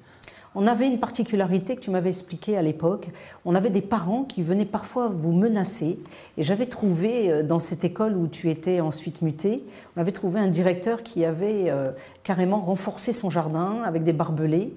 On 0.53 0.67
avait 0.67 0.87
une 0.87 0.99
particularité 0.99 1.77
que 1.77 1.81
tu 1.81 1.91
m'avais 1.91 2.09
expliqué 2.09 2.57
à 2.57 2.61
l'époque. 2.61 3.07
On 3.45 3.55
avait 3.55 3.69
des 3.69 3.81
parents 3.81 4.23
qui 4.23 4.43
venaient 4.43 4.65
parfois 4.65 5.07
vous 5.07 5.31
menacer. 5.31 5.97
Et 6.37 6.43
j'avais 6.43 6.65
trouvé 6.65 7.31
euh, 7.31 7.43
dans 7.43 7.59
cette 7.59 7.85
école 7.85 8.17
où 8.17 8.27
tu 8.27 8.49
étais 8.49 8.81
ensuite 8.81 9.21
muté, 9.21 9.63
on 9.95 10.01
avait 10.01 10.11
trouvé 10.11 10.41
un 10.41 10.49
directeur 10.49 11.03
qui 11.03 11.23
avait 11.23 11.69
euh, 11.69 11.91
carrément 12.23 12.59
renforcé 12.59 13.13
son 13.13 13.29
jardin 13.29 13.81
avec 13.85 14.03
des 14.03 14.11
barbelés, 14.11 14.73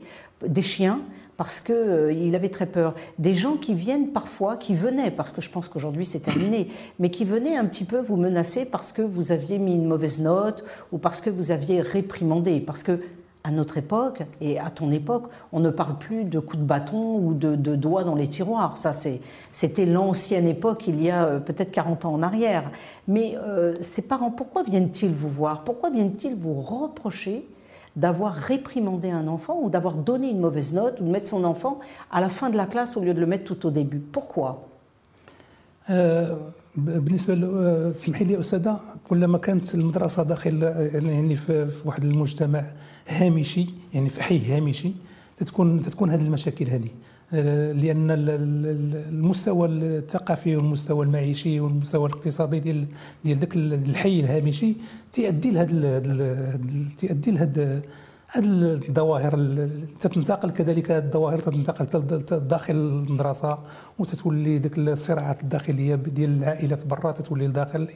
des 0.46 0.62
chiens, 0.62 1.00
parce 1.36 1.60
qu'il 1.60 1.74
euh, 1.74 2.34
avait 2.34 2.50
très 2.50 2.66
peur. 2.66 2.94
Des 3.18 3.34
gens 3.34 3.56
qui 3.56 3.74
viennent 3.74 4.10
parfois, 4.10 4.56
qui 4.56 4.76
venaient, 4.76 5.10
parce 5.10 5.32
que 5.32 5.40
je 5.40 5.50
pense 5.50 5.66
qu'aujourd'hui 5.66 6.06
c'est 6.06 6.20
terminé, 6.20 6.68
mais 7.00 7.10
qui 7.10 7.24
venaient 7.24 7.56
un 7.56 7.64
petit 7.64 7.84
peu 7.84 7.98
vous 7.98 8.16
menacer 8.16 8.64
parce 8.64 8.92
que 8.92 9.02
vous 9.02 9.32
aviez 9.32 9.58
mis 9.58 9.74
une 9.74 9.86
mauvaise 9.86 10.20
note 10.20 10.64
ou 10.92 10.98
parce 10.98 11.20
que 11.20 11.30
vous 11.30 11.50
aviez 11.50 11.80
réprimandé. 11.80 12.60
Parce 12.60 12.84
que 12.84 13.00
à 13.43 13.51
notre 13.51 13.77
époque 13.77 14.23
et 14.41 14.59
à 14.59 14.69
ton 14.69 14.91
époque, 14.91 15.23
on 15.53 15.59
ne 15.59 15.69
parle 15.69 15.97
plus 15.97 16.25
de 16.25 16.39
coups 16.39 16.61
de 16.61 16.67
bâton 16.67 17.17
ou 17.17 17.33
de, 17.33 17.55
de 17.55 17.75
doigts 17.75 18.03
dans 18.03 18.15
les 18.15 18.27
tiroirs. 18.27 18.77
Ça, 18.77 18.91
c'était 19.53 19.85
l'ancienne 19.85 20.47
époque, 20.47 20.87
il 20.87 21.01
y 21.01 21.09
a 21.09 21.25
euh, 21.25 21.39
peut-être 21.39 21.71
40 21.71 22.05
ans 22.05 22.13
en 22.13 22.21
arrière. 22.21 22.69
Mais 23.07 23.37
euh, 23.37 23.75
ces 23.81 24.07
parents, 24.07 24.31
pourquoi 24.31 24.63
viennent-ils 24.63 25.13
vous 25.13 25.29
voir 25.29 25.63
Pourquoi 25.63 25.89
viennent-ils 25.89 26.35
vous 26.35 26.59
reprocher 26.59 27.47
d'avoir 27.95 28.33
réprimandé 28.33 29.09
un 29.09 29.27
enfant 29.27 29.59
ou 29.61 29.69
d'avoir 29.69 29.95
donné 29.95 30.29
une 30.29 30.39
mauvaise 30.39 30.73
note 30.73 30.99
ou 30.99 31.05
de 31.05 31.09
mettre 31.09 31.29
son 31.29 31.43
enfant 31.43 31.79
à 32.11 32.21
la 32.21 32.29
fin 32.29 32.49
de 32.49 32.57
la 32.57 32.65
classe 32.65 32.97
au 32.97 33.01
lieu 33.01 33.13
de 33.13 33.19
le 33.19 33.25
mettre 33.25 33.45
tout 33.45 33.65
au 33.65 33.71
début 33.71 33.99
Pourquoi 33.99 34.65
بالنسبه 36.75 37.91
تسمحي 37.91 38.25
لي 38.25 38.39
استاذه 38.39 38.79
كلما 39.09 39.37
كانت 39.37 39.75
المدرسه 39.75 40.23
داخل 40.23 40.63
يعني 40.63 41.35
في 41.35 41.67
واحد 41.85 42.03
المجتمع 42.03 42.63
هامشي 43.08 43.66
يعني 43.94 44.08
في 44.08 44.22
حي 44.22 44.56
هامشي 44.56 44.92
تتكون 45.36 45.82
تتكون 45.82 46.10
هذه 46.10 46.22
المشاكل 46.22 46.66
هذه. 46.70 46.88
لأن 47.72 48.06
المستوى 48.10 49.68
الثقافي 49.68 50.56
والمستوى 50.56 51.04
المعيشي 51.06 51.60
والمستوى 51.60 52.08
الاقتصادي 52.08 52.60
ديال 52.60 52.86
ديال 53.24 53.38
ذاك 53.38 53.56
الحي 53.56 54.20
الهامشي 54.20 54.74
تيؤدي 55.12 55.50
لهذا 55.50 56.00
تيؤدي 56.98 57.30
لهذا 57.30 57.82
هذه 58.28 58.44
الظواهر 58.88 59.34
ال- 59.34 59.84
تتنتقل 60.00 60.50
كذلك 60.50 60.90
الظواهر 60.90 61.38
تتنتقل 61.38 61.86
داخل 62.48 62.74
المدرسة 62.74 63.58
وتتولي 63.98 64.58
ديك 64.58 64.78
الصراعات 64.78 65.42
الداخلية 65.42 65.94
ديال 65.94 66.38
العائلات 66.38 66.86
برا 66.86 67.12
تتولي 67.12 67.46
لداخل 67.46 67.88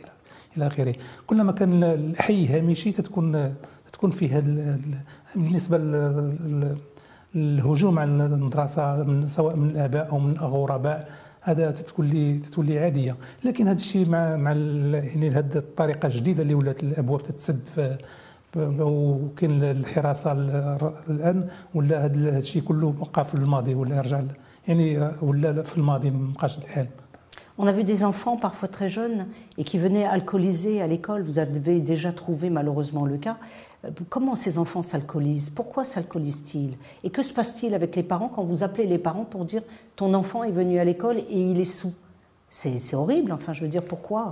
إلى 0.57 0.67
آخره. 0.67 0.95
كلما 1.27 1.53
كان 1.53 1.83
الحي 1.85 2.47
هامشي 2.47 2.93
تتكون 2.93 3.55
تكون 3.93 4.11
فيه 4.11 4.39
ال- 4.39 4.81
بالنسبة 5.35 5.79
لل- 5.79 6.77
الهجوم 7.35 7.99
على 7.99 8.11
المدرسة 8.11 9.05
من 9.05 9.27
سواء 9.27 9.57
من 9.57 9.71
الآباء 9.71 10.11
أو 10.11 10.19
من 10.19 10.31
الغرباء 10.31 11.09
هذا 11.41 11.71
تتولي 11.71 12.39
تتولي 12.39 12.79
عادية 12.79 13.17
لكن 13.45 13.67
هذا 13.69 13.77
الشيء 13.77 14.09
مع 14.09 14.37
مع 14.37 14.51
يعني 14.53 15.31
هذه 15.31 15.57
الطريقة 15.57 16.07
الجديدة 16.07 16.43
اللي 16.43 16.55
ولات 16.55 16.83
الأبواب 16.83 17.23
تتسد 17.23 17.61
وكاين 18.57 19.63
الحراسة 19.65 20.33
ال- 20.33 20.93
الآن 21.11 21.49
ولا 21.75 22.05
هذا 22.05 22.39
الشيء 22.39 22.63
كله 22.63 22.93
بقى 22.93 23.25
في 23.25 23.35
الماضي 23.35 23.75
ولا 23.75 24.01
رجع 24.01 24.21
يعني 24.69 25.11
ولا 25.23 25.63
في 25.63 25.79
الماضي 25.79 26.11
ما 26.11 26.33
بقاش 26.35 26.59
الحال 26.59 26.87
On 27.61 27.67
a 27.67 27.73
vu 27.73 27.83
des 27.83 28.05
enfants 28.05 28.37
parfois 28.37 28.69
très 28.69 28.89
jeunes 28.89 29.27
et 29.59 29.65
qui 29.65 29.79
venaient 29.85 30.05
alcoolisés 30.17 30.81
à 30.81 30.87
l'école. 30.87 31.23
Vous 31.29 31.41
avez 31.41 31.81
déjà 31.81 32.13
trouvé 32.13 32.51
malheureusement 32.51 33.05
le 33.05 33.17
cas. 33.27 33.37
Euh, 33.86 33.90
Comment 34.14 34.36
ces 34.44 34.54
enfants 34.64 34.84
s'alcoolisent 34.92 35.50
Pourquoi 35.60 35.84
s'alcoolisent-ils 35.92 36.74
Et 37.04 37.10
que 37.16 37.22
se 37.28 37.34
passe-t-il 37.38 37.72
avec 37.80 37.92
les 38.00 38.04
parents 38.14 38.30
quand 38.34 38.44
vous 38.52 38.64
appelez 38.68 38.88
les 38.96 39.02
parents 39.08 39.26
pour 39.34 39.44
dire 39.46 39.64
ton 39.96 40.10
enfant 40.22 40.44
est 40.44 40.56
venu 40.62 40.76
à 40.80 40.86
l'école 40.90 41.18
et 41.36 41.42
il 41.52 41.60
est 41.66 41.72
sous 41.80 41.94
C'est 42.60 42.78
c'est 42.86 42.96
horrible, 43.02 43.32
enfin 43.38 43.52
je 43.58 43.62
veux 43.66 43.72
dire 43.76 43.86
pourquoi 43.94 44.24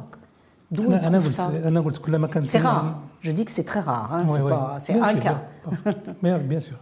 D'où 0.76 0.84
ils 0.84 0.94
انا 0.94 1.08
انا 1.08 1.20
trouvent 1.20 1.26
قلت 1.28 1.36
ça 1.38 1.68
انا 1.68 1.82
قلت 1.82 1.98
كلما 1.98 2.28
كانت 2.28 2.48
C'est 2.50 2.64
rare. 2.64 2.86
Je 3.28 3.32
dis 3.38 3.46
que 3.46 3.52
c'est 3.58 3.68
très 3.72 3.84
rare. 3.92 4.08
hein, 4.14 4.24
Oui, 4.28 4.32
c'est 4.36 4.42
oui. 4.48 4.52
pas- 4.52 4.80
c'est 4.84 4.94
Bien 4.94 5.04
un 5.04 5.14
sûr, 5.16 5.24
cas. 5.28 5.38
parce 5.66 5.82
que- 5.82 6.12
bien- 6.24 6.44
bien 6.52 6.60
sûr. 6.70 6.78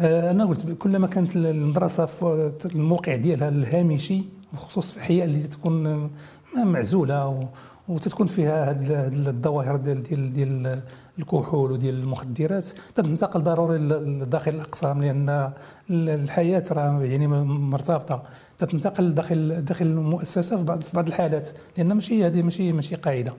آه، 0.00 0.30
انا 0.30 0.44
قلت 0.44 0.70
كلما 0.78 1.06
كانت 1.06 1.36
المدرسه 1.36 2.06
في 2.06 2.56
الموقع 2.74 3.16
ديالها 3.16 3.48
الهامشي 3.48 4.24
وخصوص 4.54 4.90
في 4.90 4.96
الاحياء 4.96 5.26
اللي 5.26 5.40
تكون 5.42 5.86
آه، 5.86 6.64
معزوله 6.64 7.28
و- 7.28 7.44
وتتكون 7.88 8.26
فيها 8.26 8.70
هاد 8.70 8.90
هاد 8.92 9.12
الظواهر 9.28 9.76
ديال 9.76 10.02
ديال 10.02 10.32
ديال 10.32 10.80
الكحول 11.19 11.71
وديال 11.71 11.95
المخدرات 11.99 12.67
تنتقل 12.95 13.43
ضروري 13.43 13.77
لداخل 13.77 14.53
الأقسام 14.55 15.03
لأن 15.03 15.51
الحياة 15.89 16.63
راه 16.71 17.03
يعني 17.03 17.27
مرتبطة. 17.27 18.23
تتنتقل 18.57 19.13
داخل 19.13 19.61
داخل 19.61 19.85
المؤسسة 19.85 20.57
في 20.57 20.63
بعض 20.63 20.81
في 20.81 20.95
بعض 20.95 21.07
الحالات 21.07 21.49
لأن 21.77 21.93
ماشي 21.93 22.25
هذه 22.25 22.41
ماشي 22.41 22.71
ماشي 22.71 22.95
قاعدة. 22.95 23.33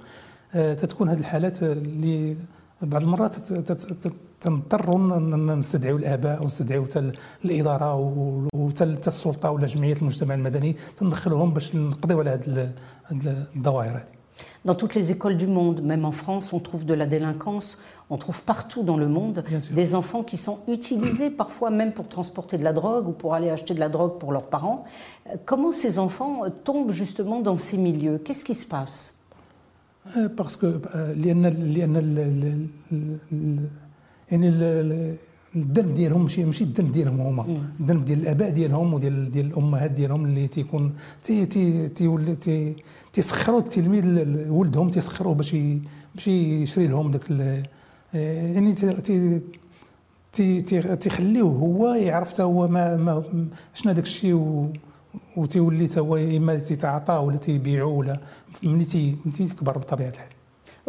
آه، 0.54 0.74
تتكون 0.74 1.08
هذه 1.08 1.18
الحالات 1.18 1.62
اللي 1.62 2.36
بعض 2.82 3.02
المرات 3.02 3.34
تنضطروا 4.40 5.18
نستدعيو 5.54 5.96
الآباء 5.96 6.42
ونستدعيو 6.42 6.86
الإدارة 7.44 7.94
وحتى 8.54 8.96
حتى 8.96 9.08
السلطة 9.08 9.50
ولا 9.50 9.66
جمعية 9.66 9.96
المجتمع 9.96 10.34
المدني 10.34 10.76
تندخلهم 10.96 11.54
باش 11.54 11.74
نقضيو 11.74 12.20
على 12.20 12.30
هذه 12.30 12.72
الظواهر 13.56 13.96
هذه 13.96 14.15
Dans 14.66 14.74
toutes 14.74 14.96
les 14.96 15.12
écoles 15.12 15.36
du 15.36 15.46
monde, 15.46 15.80
même 15.80 16.04
en 16.04 16.10
France, 16.10 16.52
on 16.52 16.58
trouve 16.58 16.84
de 16.84 16.92
la 16.92 17.06
délinquance, 17.06 17.80
on 18.10 18.16
trouve 18.16 18.42
partout 18.42 18.82
dans 18.82 18.96
le 18.96 19.06
monde 19.06 19.44
des 19.70 19.94
enfants 19.94 20.24
qui 20.24 20.36
sont 20.36 20.58
utilisés 20.66 21.30
parfois 21.44 21.70
même 21.70 21.92
pour 21.92 22.08
transporter 22.08 22.58
de 22.58 22.64
la 22.64 22.72
drogue 22.72 23.06
ou 23.06 23.12
pour 23.12 23.34
aller 23.34 23.48
acheter 23.48 23.74
de 23.74 23.78
la 23.80 23.88
drogue 23.88 24.18
pour 24.18 24.32
leurs 24.32 24.48
parents. 24.48 24.84
Euh, 25.28 25.36
comment 25.44 25.70
ces 25.70 26.00
enfants 26.00 26.44
euh, 26.44 26.48
tombent 26.64 26.90
justement 26.90 27.40
dans 27.40 27.58
ces 27.58 27.78
milieux? 27.78 28.18
Qu'est-ce 28.18 28.44
qui 28.44 28.54
se 28.54 28.66
passe? 28.66 29.20
Parce 30.36 30.56
que 30.56 30.80
الذنب 35.56 35.94
ديالهم 35.94 36.22
ماشي 36.22 36.44
ماشي 36.44 36.64
الذنب 36.64 36.92
ديالهم 36.92 37.20
هما 37.20 37.44
الذنب 37.80 38.04
ديال 38.04 38.18
الآباء 38.22 38.50
ديالهم 38.50 38.94
وديال 38.94 39.32
ديال 39.32 39.46
الأمهات 39.46 39.90
ديالهم 39.90 40.24
اللي 40.24 40.46
تيكون 40.48 40.92
تي 41.22 41.46
تي 41.46 41.88
تيولي 41.88 42.34
تي 42.36 42.76
تيسخروا 43.12 43.58
التلميذ 43.60 44.04
ولدهم 44.50 44.90
تيسخروه 44.90 45.34
باش 45.34 45.56
باش 46.14 46.28
يشري 46.28 46.86
لهم 46.86 47.10
داك 47.10 47.22
آه، 48.14 48.52
يعني 48.52 48.72
تي 48.72 48.92
تي 48.94 49.40
تي 50.32 50.60
تي- 50.62 50.96
تيخليوه 50.96 51.50
هو 51.52 51.88
يعرف 51.94 52.30
حتى 52.32 52.42
هو 52.42 52.68
ما, 52.68 52.96
ما 52.96 53.22
شنو 53.74 53.92
هذاك 53.92 54.04
الشيء 54.04 54.68
وتيولي 55.36 55.88
حتى 55.88 56.00
هو 56.00 56.16
إما 56.16 56.58
تيتعاطاه 56.58 57.20
ولا 57.20 57.36
تيبيعو 57.36 57.98
ولا 57.98 58.20
ملي 58.62 58.84
تي- 58.84 59.16
تيكبر 59.36 59.78
بطبيعة 59.78 60.08
الحال 60.08 60.28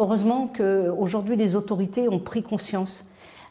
Heureusement 0.00 0.42
qu'aujourd'hui 0.56 1.34
les 1.44 1.56
autorités 1.56 2.04
ont 2.08 2.20
pris 2.30 2.42
conscience. 2.52 2.94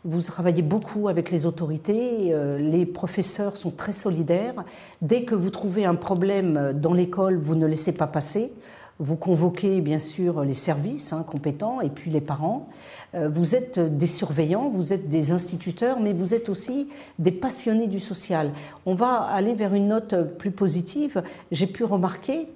Vous 0.08 0.22
travaillez 0.22 0.62
beaucoup 0.62 1.10
avec 1.10 1.32
les 1.32 1.46
autorités, 1.46 2.34
euh, 2.34 2.58
les 2.58 2.86
professeurs 2.86 3.58
sont 3.58 3.72
très 3.72 3.92
solidaires. 3.92 4.64
Dès 5.02 5.24
que 5.24 5.36
vous 5.36 5.50
trouvez 5.50 5.84
un 5.84 5.96
problème 5.96 6.72
dans 6.72 6.94
l'école, 6.94 7.38
vous 7.38 7.56
ne 7.56 7.66
laissez 7.68 7.92
pas 7.92 8.08
passer. 8.08 8.54
Vous 9.00 9.18
convoquez 9.18 9.82
bien 9.82 10.00
sûr 10.00 10.46
les 10.46 10.54
services 10.54 11.12
hein, 11.12 11.26
compétents 11.30 11.82
et 11.82 11.90
puis 11.90 12.10
les 12.10 12.22
parents. 12.22 12.70
Euh, 13.16 13.28
vous 13.28 13.54
êtes 13.54 13.80
des 13.80 14.08
surveillants, 14.08 14.70
vous 14.70 14.94
êtes 14.94 15.10
des 15.10 15.34
instituteurs, 15.34 16.00
mais 16.00 16.14
vous 16.14 16.34
êtes 16.34 16.48
aussi 16.48 16.88
des 17.20 17.34
passionnés 17.34 17.88
du 17.88 18.00
social. 18.00 18.54
On 18.86 18.94
va 18.94 19.24
aller 19.24 19.56
vers 19.56 19.74
une 19.74 19.90
note 19.90 20.38
plus 20.38 20.52
positive. 20.52 21.22
J'ai 21.52 21.68
pu 21.68 21.84
remarquer 21.84 22.48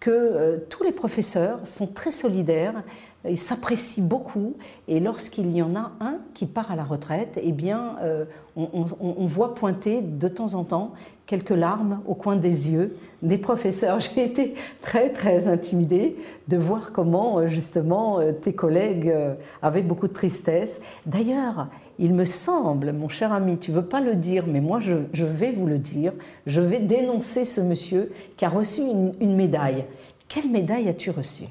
que 0.00 0.10
euh, 0.10 0.58
tous 0.68 0.84
les 0.84 0.92
professeurs 0.92 1.66
sont 1.66 1.86
très 1.86 2.12
solidaires, 2.12 2.82
ils 3.28 3.38
s'apprécient 3.38 4.04
beaucoup, 4.04 4.54
et 4.86 5.00
lorsqu'il 5.00 5.54
y 5.54 5.62
en 5.62 5.74
a 5.74 5.92
un 6.00 6.18
qui 6.34 6.46
part 6.46 6.70
à 6.70 6.76
la 6.76 6.84
retraite, 6.84 7.38
eh 7.42 7.52
bien, 7.52 7.96
euh, 8.02 8.24
on, 8.56 9.26
voit 9.26 9.54
pointer 9.54 10.02
de 10.02 10.28
temps 10.28 10.54
en 10.54 10.64
temps 10.64 10.92
quelques 11.26 11.50
larmes 11.50 12.00
au 12.06 12.14
coin 12.14 12.36
des 12.36 12.70
yeux 12.70 12.96
des 13.22 13.38
professeurs. 13.38 14.00
J'ai 14.14 14.24
été 14.24 14.54
très 14.82 15.10
très 15.10 15.46
intimidée 15.46 16.16
de 16.48 16.56
voir 16.56 16.92
comment 16.92 17.38
euh, 17.38 17.48
justement 17.48 18.18
euh, 18.18 18.32
tes 18.32 18.52
collègues 18.52 19.10
euh, 19.10 19.34
avaient 19.62 19.82
beaucoup 19.82 20.08
de 20.08 20.12
tristesse. 20.12 20.80
D'ailleurs, 21.06 21.68
il 21.98 22.14
me 22.14 22.24
semble, 22.24 22.92
mon 22.92 23.08
cher 23.08 23.32
ami, 23.32 23.58
tu 23.58 23.72
veux 23.72 23.84
pas 23.84 24.00
le 24.00 24.16
dire, 24.16 24.44
mais 24.46 24.60
moi 24.60 24.80
je, 24.80 25.24
vais 25.24 25.52
vous 25.52 25.66
le 25.66 25.78
dire, 25.78 26.12
je 26.46 26.60
vais 26.60 26.78
dénoncer 26.80 27.44
ce 27.44 27.60
monsieur 27.60 28.12
qui 28.36 28.44
a 28.44 28.48
reçu 28.48 28.82
une, 28.82 29.36
médaille. 29.36 29.84
Quelle 30.28 30.48
médaille 30.48 30.88
as-tu 30.88 31.10
reçue? 31.10 31.48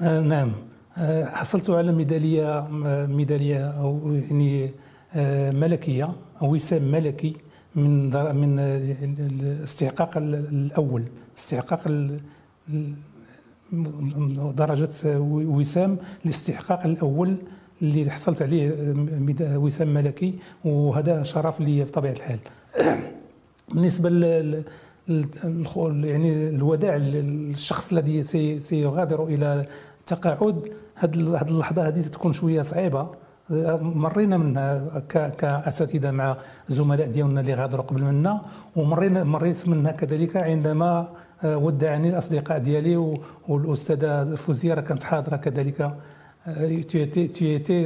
نعم. 0.00 0.52
آه 0.98 1.24
حصلت 1.24 1.70
على 1.70 1.92
ميدالية 1.92 2.58
آه، 2.58 3.06
ميدالية 3.06 3.64
أو 3.70 4.12
يعني 4.12 4.70
آه 5.14 5.50
ملكية 5.50 6.10
أو 6.42 6.54
وسام 6.54 6.90
ملكي 6.90 7.36
من 7.74 8.04
من 8.36 8.58
آه، 8.58 8.76
الاستحقاق 9.02 10.16
ال- 10.16 10.34
الأول 10.34 11.04
استحقاق 11.38 11.88
درجة 14.56 14.88
آه، 15.06 15.18
وسام 15.30 15.98
الاستحقاق 16.24 16.86
الأول 16.86 17.36
اللي 17.82 18.10
حصلت 18.10 18.42
عليه 18.42 18.70
آه، 19.40 19.58
وسام 19.58 19.94
ملكي 19.94 20.34
وهذا 20.64 21.22
شرف 21.22 21.60
لي 21.60 21.84
بطبيعة 21.84 22.12
الحال. 22.12 22.38
بالنسبة 23.74 24.10
لل 24.10 24.62
يعني 26.04 26.48
الوداع 26.48 26.96
للشخص 26.96 27.92
الذي 27.92 28.22
سي- 28.22 28.58
سيغادر 28.58 29.24
إلى 29.24 29.66
التقاعد 30.00 30.72
هذه 30.94 31.14
اللحظة 31.14 31.88
هذه 31.88 32.00
تكون 32.02 32.32
شوية 32.32 32.62
صعيبة 32.62 33.06
مرينا 33.80 34.36
منها 34.36 35.00
كأساتذة 35.38 36.10
مع 36.10 36.36
زملاء 36.68 37.06
ديالنا 37.06 37.40
اللي 37.40 37.54
غادروا 37.54 37.84
قبل 37.84 38.02
منا 38.02 38.40
ومرينا 38.76 39.24
مريت 39.24 39.68
منها 39.68 39.92
كذلك 39.92 40.36
عندما 40.36 41.08
آه، 41.44 41.56
ودعني 41.56 42.08
الأصدقاء 42.08 42.58
ديالي 42.58 43.16
والأستاذة 43.48 44.34
فوزية 44.34 44.74
راه 44.74 44.80
كانت 44.80 45.02
حاضرة 45.02 45.36
كذلك 45.36 45.92
تي 46.88 47.58
تي 47.58 47.84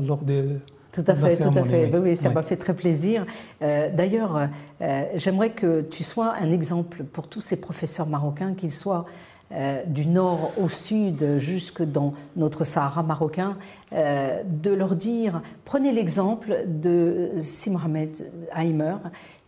لوغ 0.00 0.22
دي 0.22 0.58
Tout 0.92 1.04
à 1.06 1.14
fait, 1.14 1.36
tout 1.36 1.58
à 1.58 1.62
fait. 1.62 1.84
oui. 1.84 1.90
Oui, 1.94 2.00
oui, 2.06 2.16
ça 2.16 2.28
Oui. 2.28 2.34
m'a 2.34 2.42
fait 2.42 2.56
très 2.56 2.74
plaisir. 2.74 3.18
Euh, 3.62 3.90
D'ailleurs, 3.98 4.34
euh, 4.36 5.04
j'aimerais 5.14 5.50
que 5.60 5.82
tu 5.82 6.02
sois 6.02 6.30
un 6.44 6.50
exemple 6.58 7.04
pour 7.14 7.28
tous 7.28 7.40
ces 7.48 7.58
professeurs 7.60 8.08
marocains, 8.08 8.54
qu'ils 8.58 8.72
soient 8.82 9.04
euh, 9.52 9.82
du 9.84 10.06
nord 10.06 10.52
au 10.58 10.68
sud, 10.68 11.38
jusque 11.38 11.82
dans 11.82 12.14
notre 12.36 12.62
Sahara 12.62 13.02
marocain, 13.02 13.56
euh, 13.92 14.44
de 14.44 14.70
leur 14.70 14.94
dire, 14.94 15.42
prenez 15.64 15.90
l'exemple 15.90 16.66
de 16.68 17.32
Si 17.40 17.68
Mohamed 17.68 18.30
Haimer, 18.54 18.94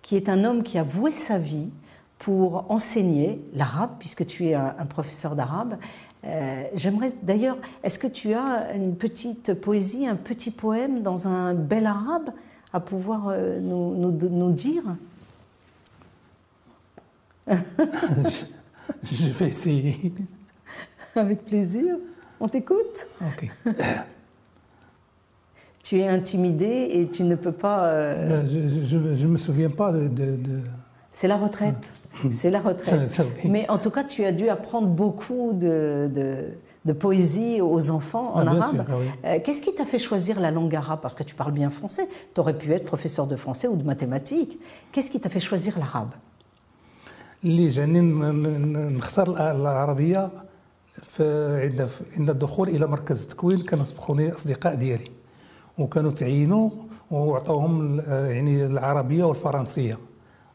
qui 0.02 0.16
est 0.16 0.28
un 0.28 0.42
homme 0.42 0.64
qui 0.64 0.76
a 0.76 0.82
voué 0.82 1.12
sa 1.12 1.38
vie 1.38 1.70
pour 2.18 2.68
enseigner 2.68 3.40
l'arabe, 3.54 3.90
puisque 4.00 4.26
tu 4.26 4.48
es 4.48 4.54
un, 4.54 4.72
professeur 4.88 5.36
d'arabe. 5.36 5.76
Euh, 6.24 6.64
J'aimerais 6.74 7.12
d'ailleurs, 7.22 7.58
est-ce 7.84 8.00
que 8.00 8.08
tu 8.08 8.34
as 8.34 8.72
une 8.74 8.96
petite 8.96 9.54
poésie, 9.54 10.08
un 10.08 10.16
petit 10.16 10.50
poème 10.50 11.02
dans 11.02 11.28
un 11.28 11.54
bel 11.54 11.86
arabe 11.86 12.30
à 12.72 12.80
pouvoir 12.80 13.32
nous 13.60 14.52
dire? 14.52 14.82
Je 19.04 19.26
vais 19.26 19.48
essayer. 19.48 20.12
Avec 21.14 21.44
plaisir. 21.44 21.96
On 22.40 22.48
t'écoute? 22.48 23.06
Ok. 23.20 23.50
Tu 25.82 25.98
es 25.98 26.06
intimidé 26.06 26.90
et 26.92 27.08
tu 27.08 27.24
ne 27.24 27.34
peux 27.34 27.50
pas. 27.50 27.86
Euh, 27.86 28.44
je 28.86 28.96
ne 28.96 29.26
me 29.26 29.36
souviens 29.36 29.68
pas 29.68 29.90
de. 29.90 30.38
C'est 31.12 31.26
la 31.26 31.36
retraite. 31.36 31.90
C'est 32.30 32.50
la 32.50 32.60
retraite. 32.60 33.20
Mais 33.44 33.68
en 33.68 33.78
tout 33.78 33.90
cas, 33.90 34.04
tu 34.04 34.24
as 34.24 34.32
dû 34.32 34.48
apprendre 34.48 34.86
beaucoup 34.86 35.52
de, 35.52 36.08
de, 36.84 36.92
poésie 36.92 37.60
aux 37.60 37.90
enfants 37.90 38.34
en 38.34 38.46
ah, 38.46 38.50
arabe. 38.50 38.84
Ah 38.88 39.28
euh, 39.28 39.38
qu'est-ce 39.42 39.62
qui 39.62 39.74
t'a 39.74 39.84
fait 39.84 39.98
choisir 39.98 40.40
la 40.40 40.50
langue 40.50 40.74
arabe? 40.74 41.00
Parce 41.02 41.14
que 41.14 41.24
tu 41.24 41.34
parles 41.34 41.52
bien 41.52 41.70
français. 41.70 42.08
Tu 42.34 42.40
aurais 42.40 42.56
pu 42.56 42.72
être 42.72 42.84
professeur 42.84 43.26
de 43.26 43.36
français 43.36 43.66
ou 43.66 43.76
de 43.76 43.82
mathématiques. 43.84 44.58
Qu'est-ce 44.92 45.10
qui 45.10 45.20
t'a 45.20 45.30
fait 45.30 45.40
choisir 45.40 45.78
l'arabe? 45.78 46.12
اللي 47.44 47.68
جاني 47.68 48.00
نختار 48.96 49.50
العربية 49.50 50.30
عند 51.20 51.88
عند 52.16 52.30
الدخول 52.30 52.68
إلى 52.68 52.86
مركز 52.86 53.22
التكوين 53.22 53.62
كانوا 53.62 53.84
سبقوني 53.84 54.32
أصدقاء 54.32 54.74
ديالي. 54.74 55.10
وكانوا 55.78 56.10
تعينوا 56.10 56.70
وعطوهم 57.10 58.00
يعني 58.08 58.66
العربية 58.66 59.24
والفرنسية. 59.24 59.98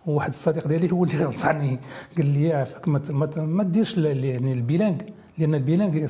وواحد 0.06 0.30
الصديق 0.30 0.68
ديالي 0.68 0.92
هو 0.92 1.04
اللي 1.04 1.26
نصحني 1.34 1.80
قال 2.18 2.26
لي 2.26 2.54
عافاك 2.54 2.88
ما, 2.88 3.02
ما 3.38 3.64
ديرش 3.64 3.98
يعني 3.98 4.54
البيلانغ 4.54 4.98
لأن 5.38 5.56
البيلانغ 5.56 6.08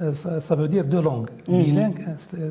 صديت 0.00 0.42
سا 0.42 0.56
فو 0.56 0.66
دير 0.66 0.84
دو 0.84 1.00
لونغ 1.00 1.26
بيلانغ 1.48 1.94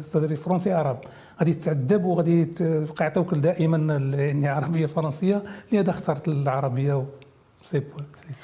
ستادير 0.01 0.35
فرونسي 0.35 0.71
عرب 0.71 0.97
غادي 1.39 1.53
تتعذب 1.53 2.05
وغادي 2.05 2.45
تبقى 2.45 3.03
يعطيوك 3.05 3.33
دائما 3.33 3.95
يعني 4.17 4.47
عربيه 4.47 4.85
فرنسيه 4.85 5.43
لهذا 5.71 5.89
اخترت 5.89 6.27
العربيه 6.27 7.05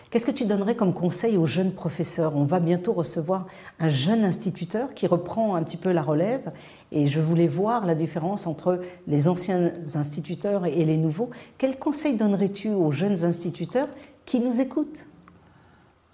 Qu'est-ce 0.10 0.26
que 0.26 0.32
tu 0.32 0.46
donnerais 0.46 0.76
comme 0.76 0.94
conseil 0.94 1.38
aux 1.38 1.46
jeunes 1.46 1.74
professeurs 1.74 2.36
On 2.36 2.44
va 2.44 2.60
bientôt 2.60 2.94
recevoir 2.94 3.46
un 3.80 3.90
jeune 3.90 4.24
instituteur 4.24 4.96
qui 4.96 5.06
reprend 5.06 5.54
un 5.56 5.62
petit 5.62 5.78
peu 5.78 5.92
la 5.92 6.02
relève 6.02 6.50
et 6.92 7.08
je 7.08 7.20
voulais 7.20 7.48
voir 7.48 7.86
la 7.86 7.94
différence 7.94 8.48
entre 8.48 8.82
les 9.08 9.28
anciens 9.28 9.72
instituteurs 9.94 10.66
et 10.66 10.84
les 10.86 10.98
nouveaux. 10.98 11.30
Quel 11.60 11.78
conseil 11.78 12.16
donnerais-tu 12.18 12.70
aux 12.70 12.92
jeunes 12.92 13.24
instituteurs 13.24 13.90
qui 14.26 14.40
nous 14.40 14.60
écoutent 14.60 15.06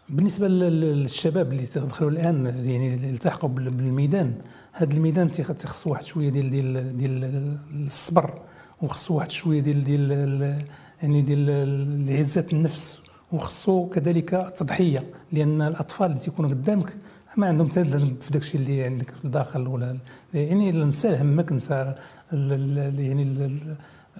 بالنسبة 0.08 0.48
للشباب 0.48 1.52
اللي 1.52 1.66
تدخلوا 1.66 2.10
الآن 2.10 2.46
يعني 2.46 2.94
التحقوا 2.94 3.48
بالميدان 3.48 4.34
هذا 4.72 4.92
الميدان 4.92 5.30
تيخص 5.30 5.86
واحد 5.86 6.04
شوية 6.04 6.28
ديال 6.28 6.50
ديال 6.50 6.96
ديال 6.96 7.56
الصبر 7.86 8.38
وخصو 8.82 9.14
واحد 9.14 9.30
شوية 9.30 9.60
ديال 9.60 9.84
ديال 9.84 10.58
يعني 11.02 11.22
ديال 11.22 12.18
عزة 12.18 12.46
النفس 12.52 13.02
وخصو 13.32 13.88
كذلك 13.88 14.34
التضحيه 14.34 15.10
لأن 15.32 15.62
الأطفال 15.62 16.06
اللي 16.06 16.20
تيكونوا 16.20 16.50
قدامك 16.50 16.96
ما 17.36 17.46
عندهم 17.46 17.70
حتى 17.70 17.84
في 18.20 18.30
داكشي 18.30 18.58
اللي 18.58 18.84
عندك 18.84 19.10
في 19.10 19.24
الداخل 19.24 19.68
ولا 19.68 19.98
يعني 20.34 20.72
نسى 20.72 21.20
همك 21.20 21.52
نسى 21.52 21.94
يعني 22.32 23.58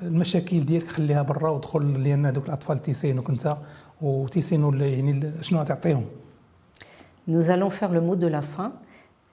المشاكل 0.02 0.60
ديالك 0.60 0.86
خليها 0.86 1.22
برا 1.22 1.50
ودخل 1.50 2.04
لأن 2.04 2.26
هذوك 2.26 2.46
الأطفال 2.46 2.82
تيسينوك 2.82 3.30
أنت. 3.30 3.56
Nous 7.28 7.50
allons 7.50 7.70
faire 7.70 7.92
le 7.92 8.00
mot 8.00 8.16
de 8.16 8.26
la 8.26 8.42
fin. 8.42 8.72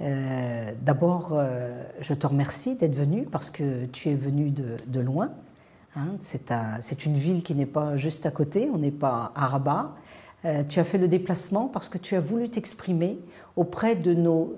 Euh, 0.02 0.72
d'abord, 0.82 1.32
euh, 1.34 1.72
je 2.00 2.14
te 2.14 2.28
remercie 2.28 2.78
d'être 2.78 2.94
venu 2.94 3.24
parce 3.24 3.50
que 3.50 3.86
tu 3.88 4.10
es 4.10 4.16
venu 4.16 4.52
de, 4.52 5.00
loin. 5.00 5.32
Hein. 5.96 6.16
C'est 6.20 7.06
une 7.06 7.16
ville 7.16 7.44
qui 7.44 7.56
n'est 7.56 7.66
pas 7.66 7.98
juste 7.98 8.26
à 8.26 8.32
côté, 8.32 8.70
on 8.74 8.78
n'est 8.78 8.92
pas 8.92 9.32
à 9.36 9.48
Rabat. 9.48 9.96
Euh, 10.46 10.64
tu 10.70 10.80
as 10.80 10.84
fait 10.84 10.98
le 10.98 11.08
déplacement 11.08 11.68
parce 11.68 11.90
que 11.90 11.98
tu 11.98 12.16
as 12.16 12.22
voulu 12.22 12.48
t'exprimer 12.50 13.20
auprès 13.56 13.96
de 13.96 14.14
nos 14.14 14.54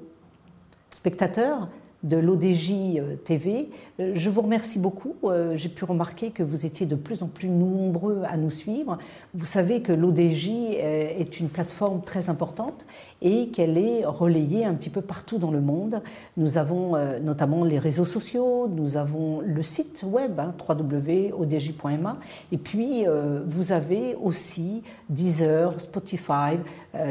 spectateurs, 0.91 1.69
de 2.03 2.17
l'ODJ 2.17 2.71
euh, 2.97 3.15
TV. 3.15 3.69
Euh, 3.99 4.13
je 4.15 4.29
vous 4.29 4.41
remercie 4.41 4.79
beaucoup. 4.79 5.15
Euh, 5.23 5.55
j'ai 5.55 5.69
pu 5.69 5.85
remarquer 5.85 6.31
que 6.31 6.43
vous 6.43 6.65
étiez 6.65 6.85
de 6.85 6.95
plus 6.95 7.21
en 7.23 7.27
plus 7.27 7.49
nombreux 7.49 8.23
à 8.25 8.37
nous 8.37 8.49
suivre. 8.49 8.97
Vous 9.33 9.45
savez 9.45 9.81
que 9.81 9.91
l'ODJ 9.91 10.49
est 10.49 11.39
une 11.39 11.49
plateforme 11.49 12.01
très 12.01 12.29
importante 12.29 12.85
et 13.21 13.49
qu'elle 13.49 13.77
est 13.77 14.05
relayée 14.05 14.65
un 14.65 14.73
petit 14.73 14.89
peu 14.89 15.01
partout 15.01 15.37
dans 15.37 15.51
le 15.51 15.61
monde. 15.61 16.01
Nous 16.37 16.57
avons 16.57 16.97
notamment 17.21 17.63
les 17.63 17.79
réseaux 17.79 18.05
sociaux, 18.05 18.67
nous 18.67 18.97
avons 18.97 19.41
le 19.41 19.61
site 19.61 20.03
web 20.03 20.39
hein, 20.39 20.53
www.odj.ma 20.67 22.17
et 22.51 22.57
puis 22.57 23.05
vous 23.47 23.71
avez 23.71 24.15
aussi 24.15 24.83
Deezer, 25.09 25.79
Spotify, 25.79 26.57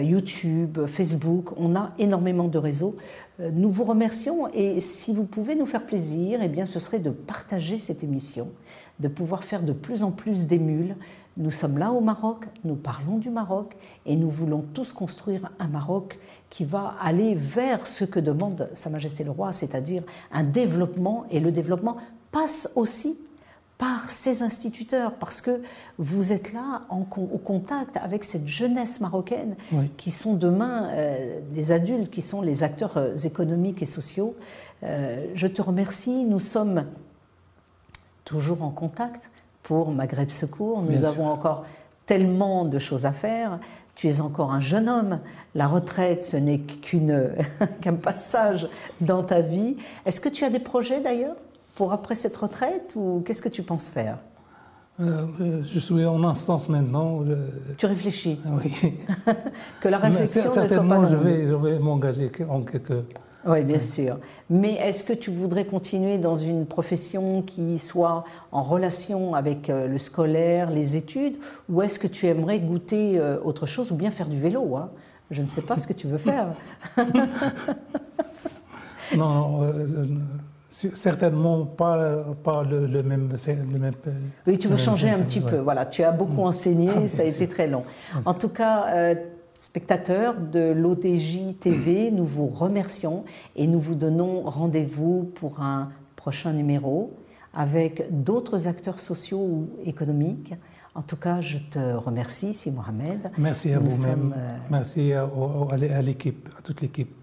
YouTube, 0.03 0.81
Facebook. 0.87 1.53
On 1.57 1.74
a 1.74 1.92
énormément 1.98 2.48
de 2.48 2.59
réseaux 2.59 2.96
nous 3.53 3.70
vous 3.70 3.85
remercions 3.85 4.48
et 4.53 4.81
si 4.81 5.14
vous 5.14 5.24
pouvez 5.24 5.55
nous 5.55 5.66
faire 5.66 5.87
plaisir, 5.87 6.40
eh 6.42 6.48
bien, 6.48 6.66
ce 6.66 6.79
serait 6.79 6.98
de 6.98 7.11
partager 7.11 7.79
cette 7.79 8.05
émission, 8.05 8.48
de 8.98 9.09
pouvoir 9.09 9.44
faire 9.44 9.62
de 9.62 9.72
plus 9.72 10.03
en 10.03 10.12
plus 10.12 10.46
d'émules. 10.46 10.96
Nous 11.37 11.50
sommes 11.50 11.79
là 11.79 11.92
au 11.92 12.00
Maroc, 12.00 12.46
nous 12.64 12.74
parlons 12.74 13.18
du 13.18 13.31
Maroc 13.31 13.76
et 14.05 14.16
nous 14.16 14.31
voulons 14.31 14.64
tous 14.74 14.92
construire 14.92 15.50
un 15.59 15.68
Maroc 15.68 16.18
qui 16.50 16.64
va 16.64 16.94
aller 17.00 17.35
vers 17.35 17.87
ce 17.87 18.05
que 18.05 18.20
demande 18.20 18.68
Sa 18.74 18.90
Majesté 18.90 19.24
le 19.24 19.31
Roi, 19.31 19.53
c'est-à-dire 19.53 20.03
un 20.33 20.42
développement 20.42 21.24
et 21.31 21.40
le 21.40 21.53
développement 21.53 21.96
passe 22.33 22.72
aussi 22.76 23.18
par 23.81 24.11
ces 24.11 24.43
instituteurs, 24.43 25.14
parce 25.14 25.40
que 25.40 25.62
vous 25.97 26.35
êtes 26.35 26.53
là 26.53 26.83
en, 26.90 26.99
au 27.16 27.38
contact 27.38 27.97
avec 27.97 28.25
cette 28.25 28.47
jeunesse 28.47 29.01
marocaine 29.01 29.57
qui 29.97 30.11
sont 30.11 30.35
demain 30.35 30.90
euh, 30.90 31.40
des 31.55 31.73
adultes, 31.73 32.11
qui 32.11 32.21
sont 32.21 32.43
les 32.43 32.62
acteurs 32.62 32.99
euh, 32.99 33.16
économiques 33.16 33.81
et 33.81 33.87
sociaux. 33.87 34.37
Euh, 34.83 35.25
je 35.35 35.47
te 35.47 35.62
remercie. 35.62 36.27
Nous 36.27 36.40
sommes 36.40 36.85
toujours 38.27 38.62
en 38.62 38.71
contact 38.71 39.31
pour 39.62 39.93
Maghreb 39.93 40.29
Secours. 40.29 40.83
Nous 40.83 41.05
avons 41.05 41.29
encore 41.29 41.64
tellement 42.05 42.66
de 42.66 42.79
choses 42.79 43.07
à 43.07 43.12
faire. 43.12 43.61
Tu 43.95 44.09
es 44.09 44.21
encore 44.21 44.53
un 44.53 44.61
jeune 44.61 44.90
homme. 44.90 45.21
La 45.55 45.66
retraite, 45.66 46.23
ce 46.23 46.37
n'est 46.37 46.61
qu'un 47.81 47.95
passage 47.95 48.69
dans 49.01 49.23
ta 49.23 49.40
vie. 49.40 49.79
Est-ce 50.05 50.21
que 50.21 50.29
tu 50.29 50.45
as 50.45 50.51
des 50.51 50.61
projets 50.61 51.01
d'ailleurs? 51.01 51.37
Pour 51.81 51.95
après 51.95 52.14
cette 52.14 52.37
retraite 52.37 52.93
ou 52.95 53.23
qu'est-ce 53.25 53.40
que 53.40 53.49
tu 53.49 53.62
penses 53.62 53.88
faire? 53.88 54.19
Euh, 55.01 55.62
je 55.62 55.79
suis 55.79 56.05
en 56.05 56.23
instance 56.25 56.69
maintenant. 56.69 57.25
Tu 57.79 57.87
réfléchis 57.87 58.38
Oui. 58.45 58.99
que 59.81 59.88
la 59.88 59.97
réflexion 59.97 60.45
ne 60.45 60.51
soit 60.51 60.83
pas 60.83 61.09
je 61.09 61.16
vais, 61.16 61.49
je 61.49 61.55
vais 61.55 61.79
m'engager 61.79 62.31
en 62.51 62.61
quelque. 62.61 63.05
Oui, 63.47 63.64
bien 63.64 63.79
sûr. 63.79 64.19
Mais 64.51 64.75
est-ce 64.75 65.05
que 65.05 65.14
tu 65.14 65.31
voudrais 65.31 65.64
continuer 65.64 66.19
dans 66.19 66.37
une 66.37 66.66
profession 66.66 67.40
qui 67.40 67.79
soit 67.79 68.25
en 68.53 68.62
relation 68.62 69.35
avec 69.35 69.71
euh, 69.71 69.88
le 69.88 69.97
scolaire, 69.97 70.71
les 70.71 70.97
études, 70.97 71.38
ou 71.71 71.81
est-ce 71.81 71.99
que 71.99 72.09
tu 72.09 72.27
aimerais 72.27 72.61
goûter 72.61 73.19
euh, 73.19 73.38
autre 73.43 73.64
chose 73.64 73.90
ou 73.90 73.95
bien 73.95 74.11
faire 74.11 74.29
du 74.29 74.38
vélo 74.38 74.77
hein? 74.77 74.90
Je 75.31 75.40
ne 75.40 75.47
sais 75.47 75.62
pas 75.62 75.79
ce 75.79 75.87
que 75.87 75.95
tu 75.95 76.09
veux 76.09 76.19
faire. 76.19 76.49
non, 79.16 79.62
certainement 80.95 81.64
pas, 81.64 82.25
pas 82.43 82.62
le, 82.62 82.87
même, 83.03 83.31
le, 83.47 83.79
même, 83.79 83.95
Oui, 84.47 84.59
tu 84.59 84.69
veux 84.69 84.77
changer 84.77 85.11
un 85.11 85.21
petit 85.21 85.40
peu. 85.40 85.59
Voilà, 85.59 85.87
tu 85.87 86.03
as 86.03 86.12
beaucoup 86.12 86.43
mm. 86.43 86.47
enseigné, 86.47 86.90
ah, 86.97 87.09
ça 87.09 87.23
a 87.23 87.25
été 87.25 87.49
très 87.49 87.69
long. 87.69 87.85
En 88.25 88.35
tout 88.35 88.49
cas, 88.49 88.87
euh, 88.88 89.14
spectateurs 89.59 90.40
de 90.40 90.73
l'OTJ 90.73 91.59
TV, 91.61 92.11
nous 92.11 92.25
vous 92.25 92.47
remercions 92.47 93.25
et 93.57 93.66
nous 93.66 93.81
vous 93.81 93.95
donnons 93.95 94.43
rendez-vous 94.43 95.31
pour 95.35 95.61
un 95.61 95.90
prochain 96.16 96.53
numéro 96.53 97.12
avec 97.53 98.07
d'autres 98.11 98.69
acteurs 98.69 99.01
sociaux 99.01 99.40
ou 99.40 99.69
économiques. 99.85 100.55
En 100.95 101.03
tout 101.03 101.16
cas, 101.16 101.40
je 101.40 101.59
te 101.59 101.95
remercie, 101.95 102.53
Si 102.53 102.71
Mohamed. 102.71 103.31
Merci 103.38 103.73
à 103.73 103.79
vous-même. 103.79 104.35
Euh, 104.37 104.57
Merci 104.71 105.12
à 105.12 106.03
l'équipe, 106.03 106.49
à 106.59 106.62
toute 106.62 106.81
l'équipe. 106.81 107.19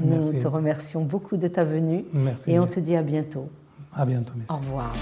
Nous 0.00 0.32
te 0.32 0.46
remercions 0.46 1.04
beaucoup 1.04 1.36
de 1.36 1.48
ta 1.48 1.64
venue. 1.64 2.04
Merci. 2.12 2.52
Et 2.52 2.58
on 2.58 2.66
te 2.66 2.80
dit 2.80 2.96
à 2.96 3.02
bientôt. 3.02 3.48
À 3.92 4.04
bientôt. 4.04 4.34
Au 4.48 4.56
revoir. 4.56 4.92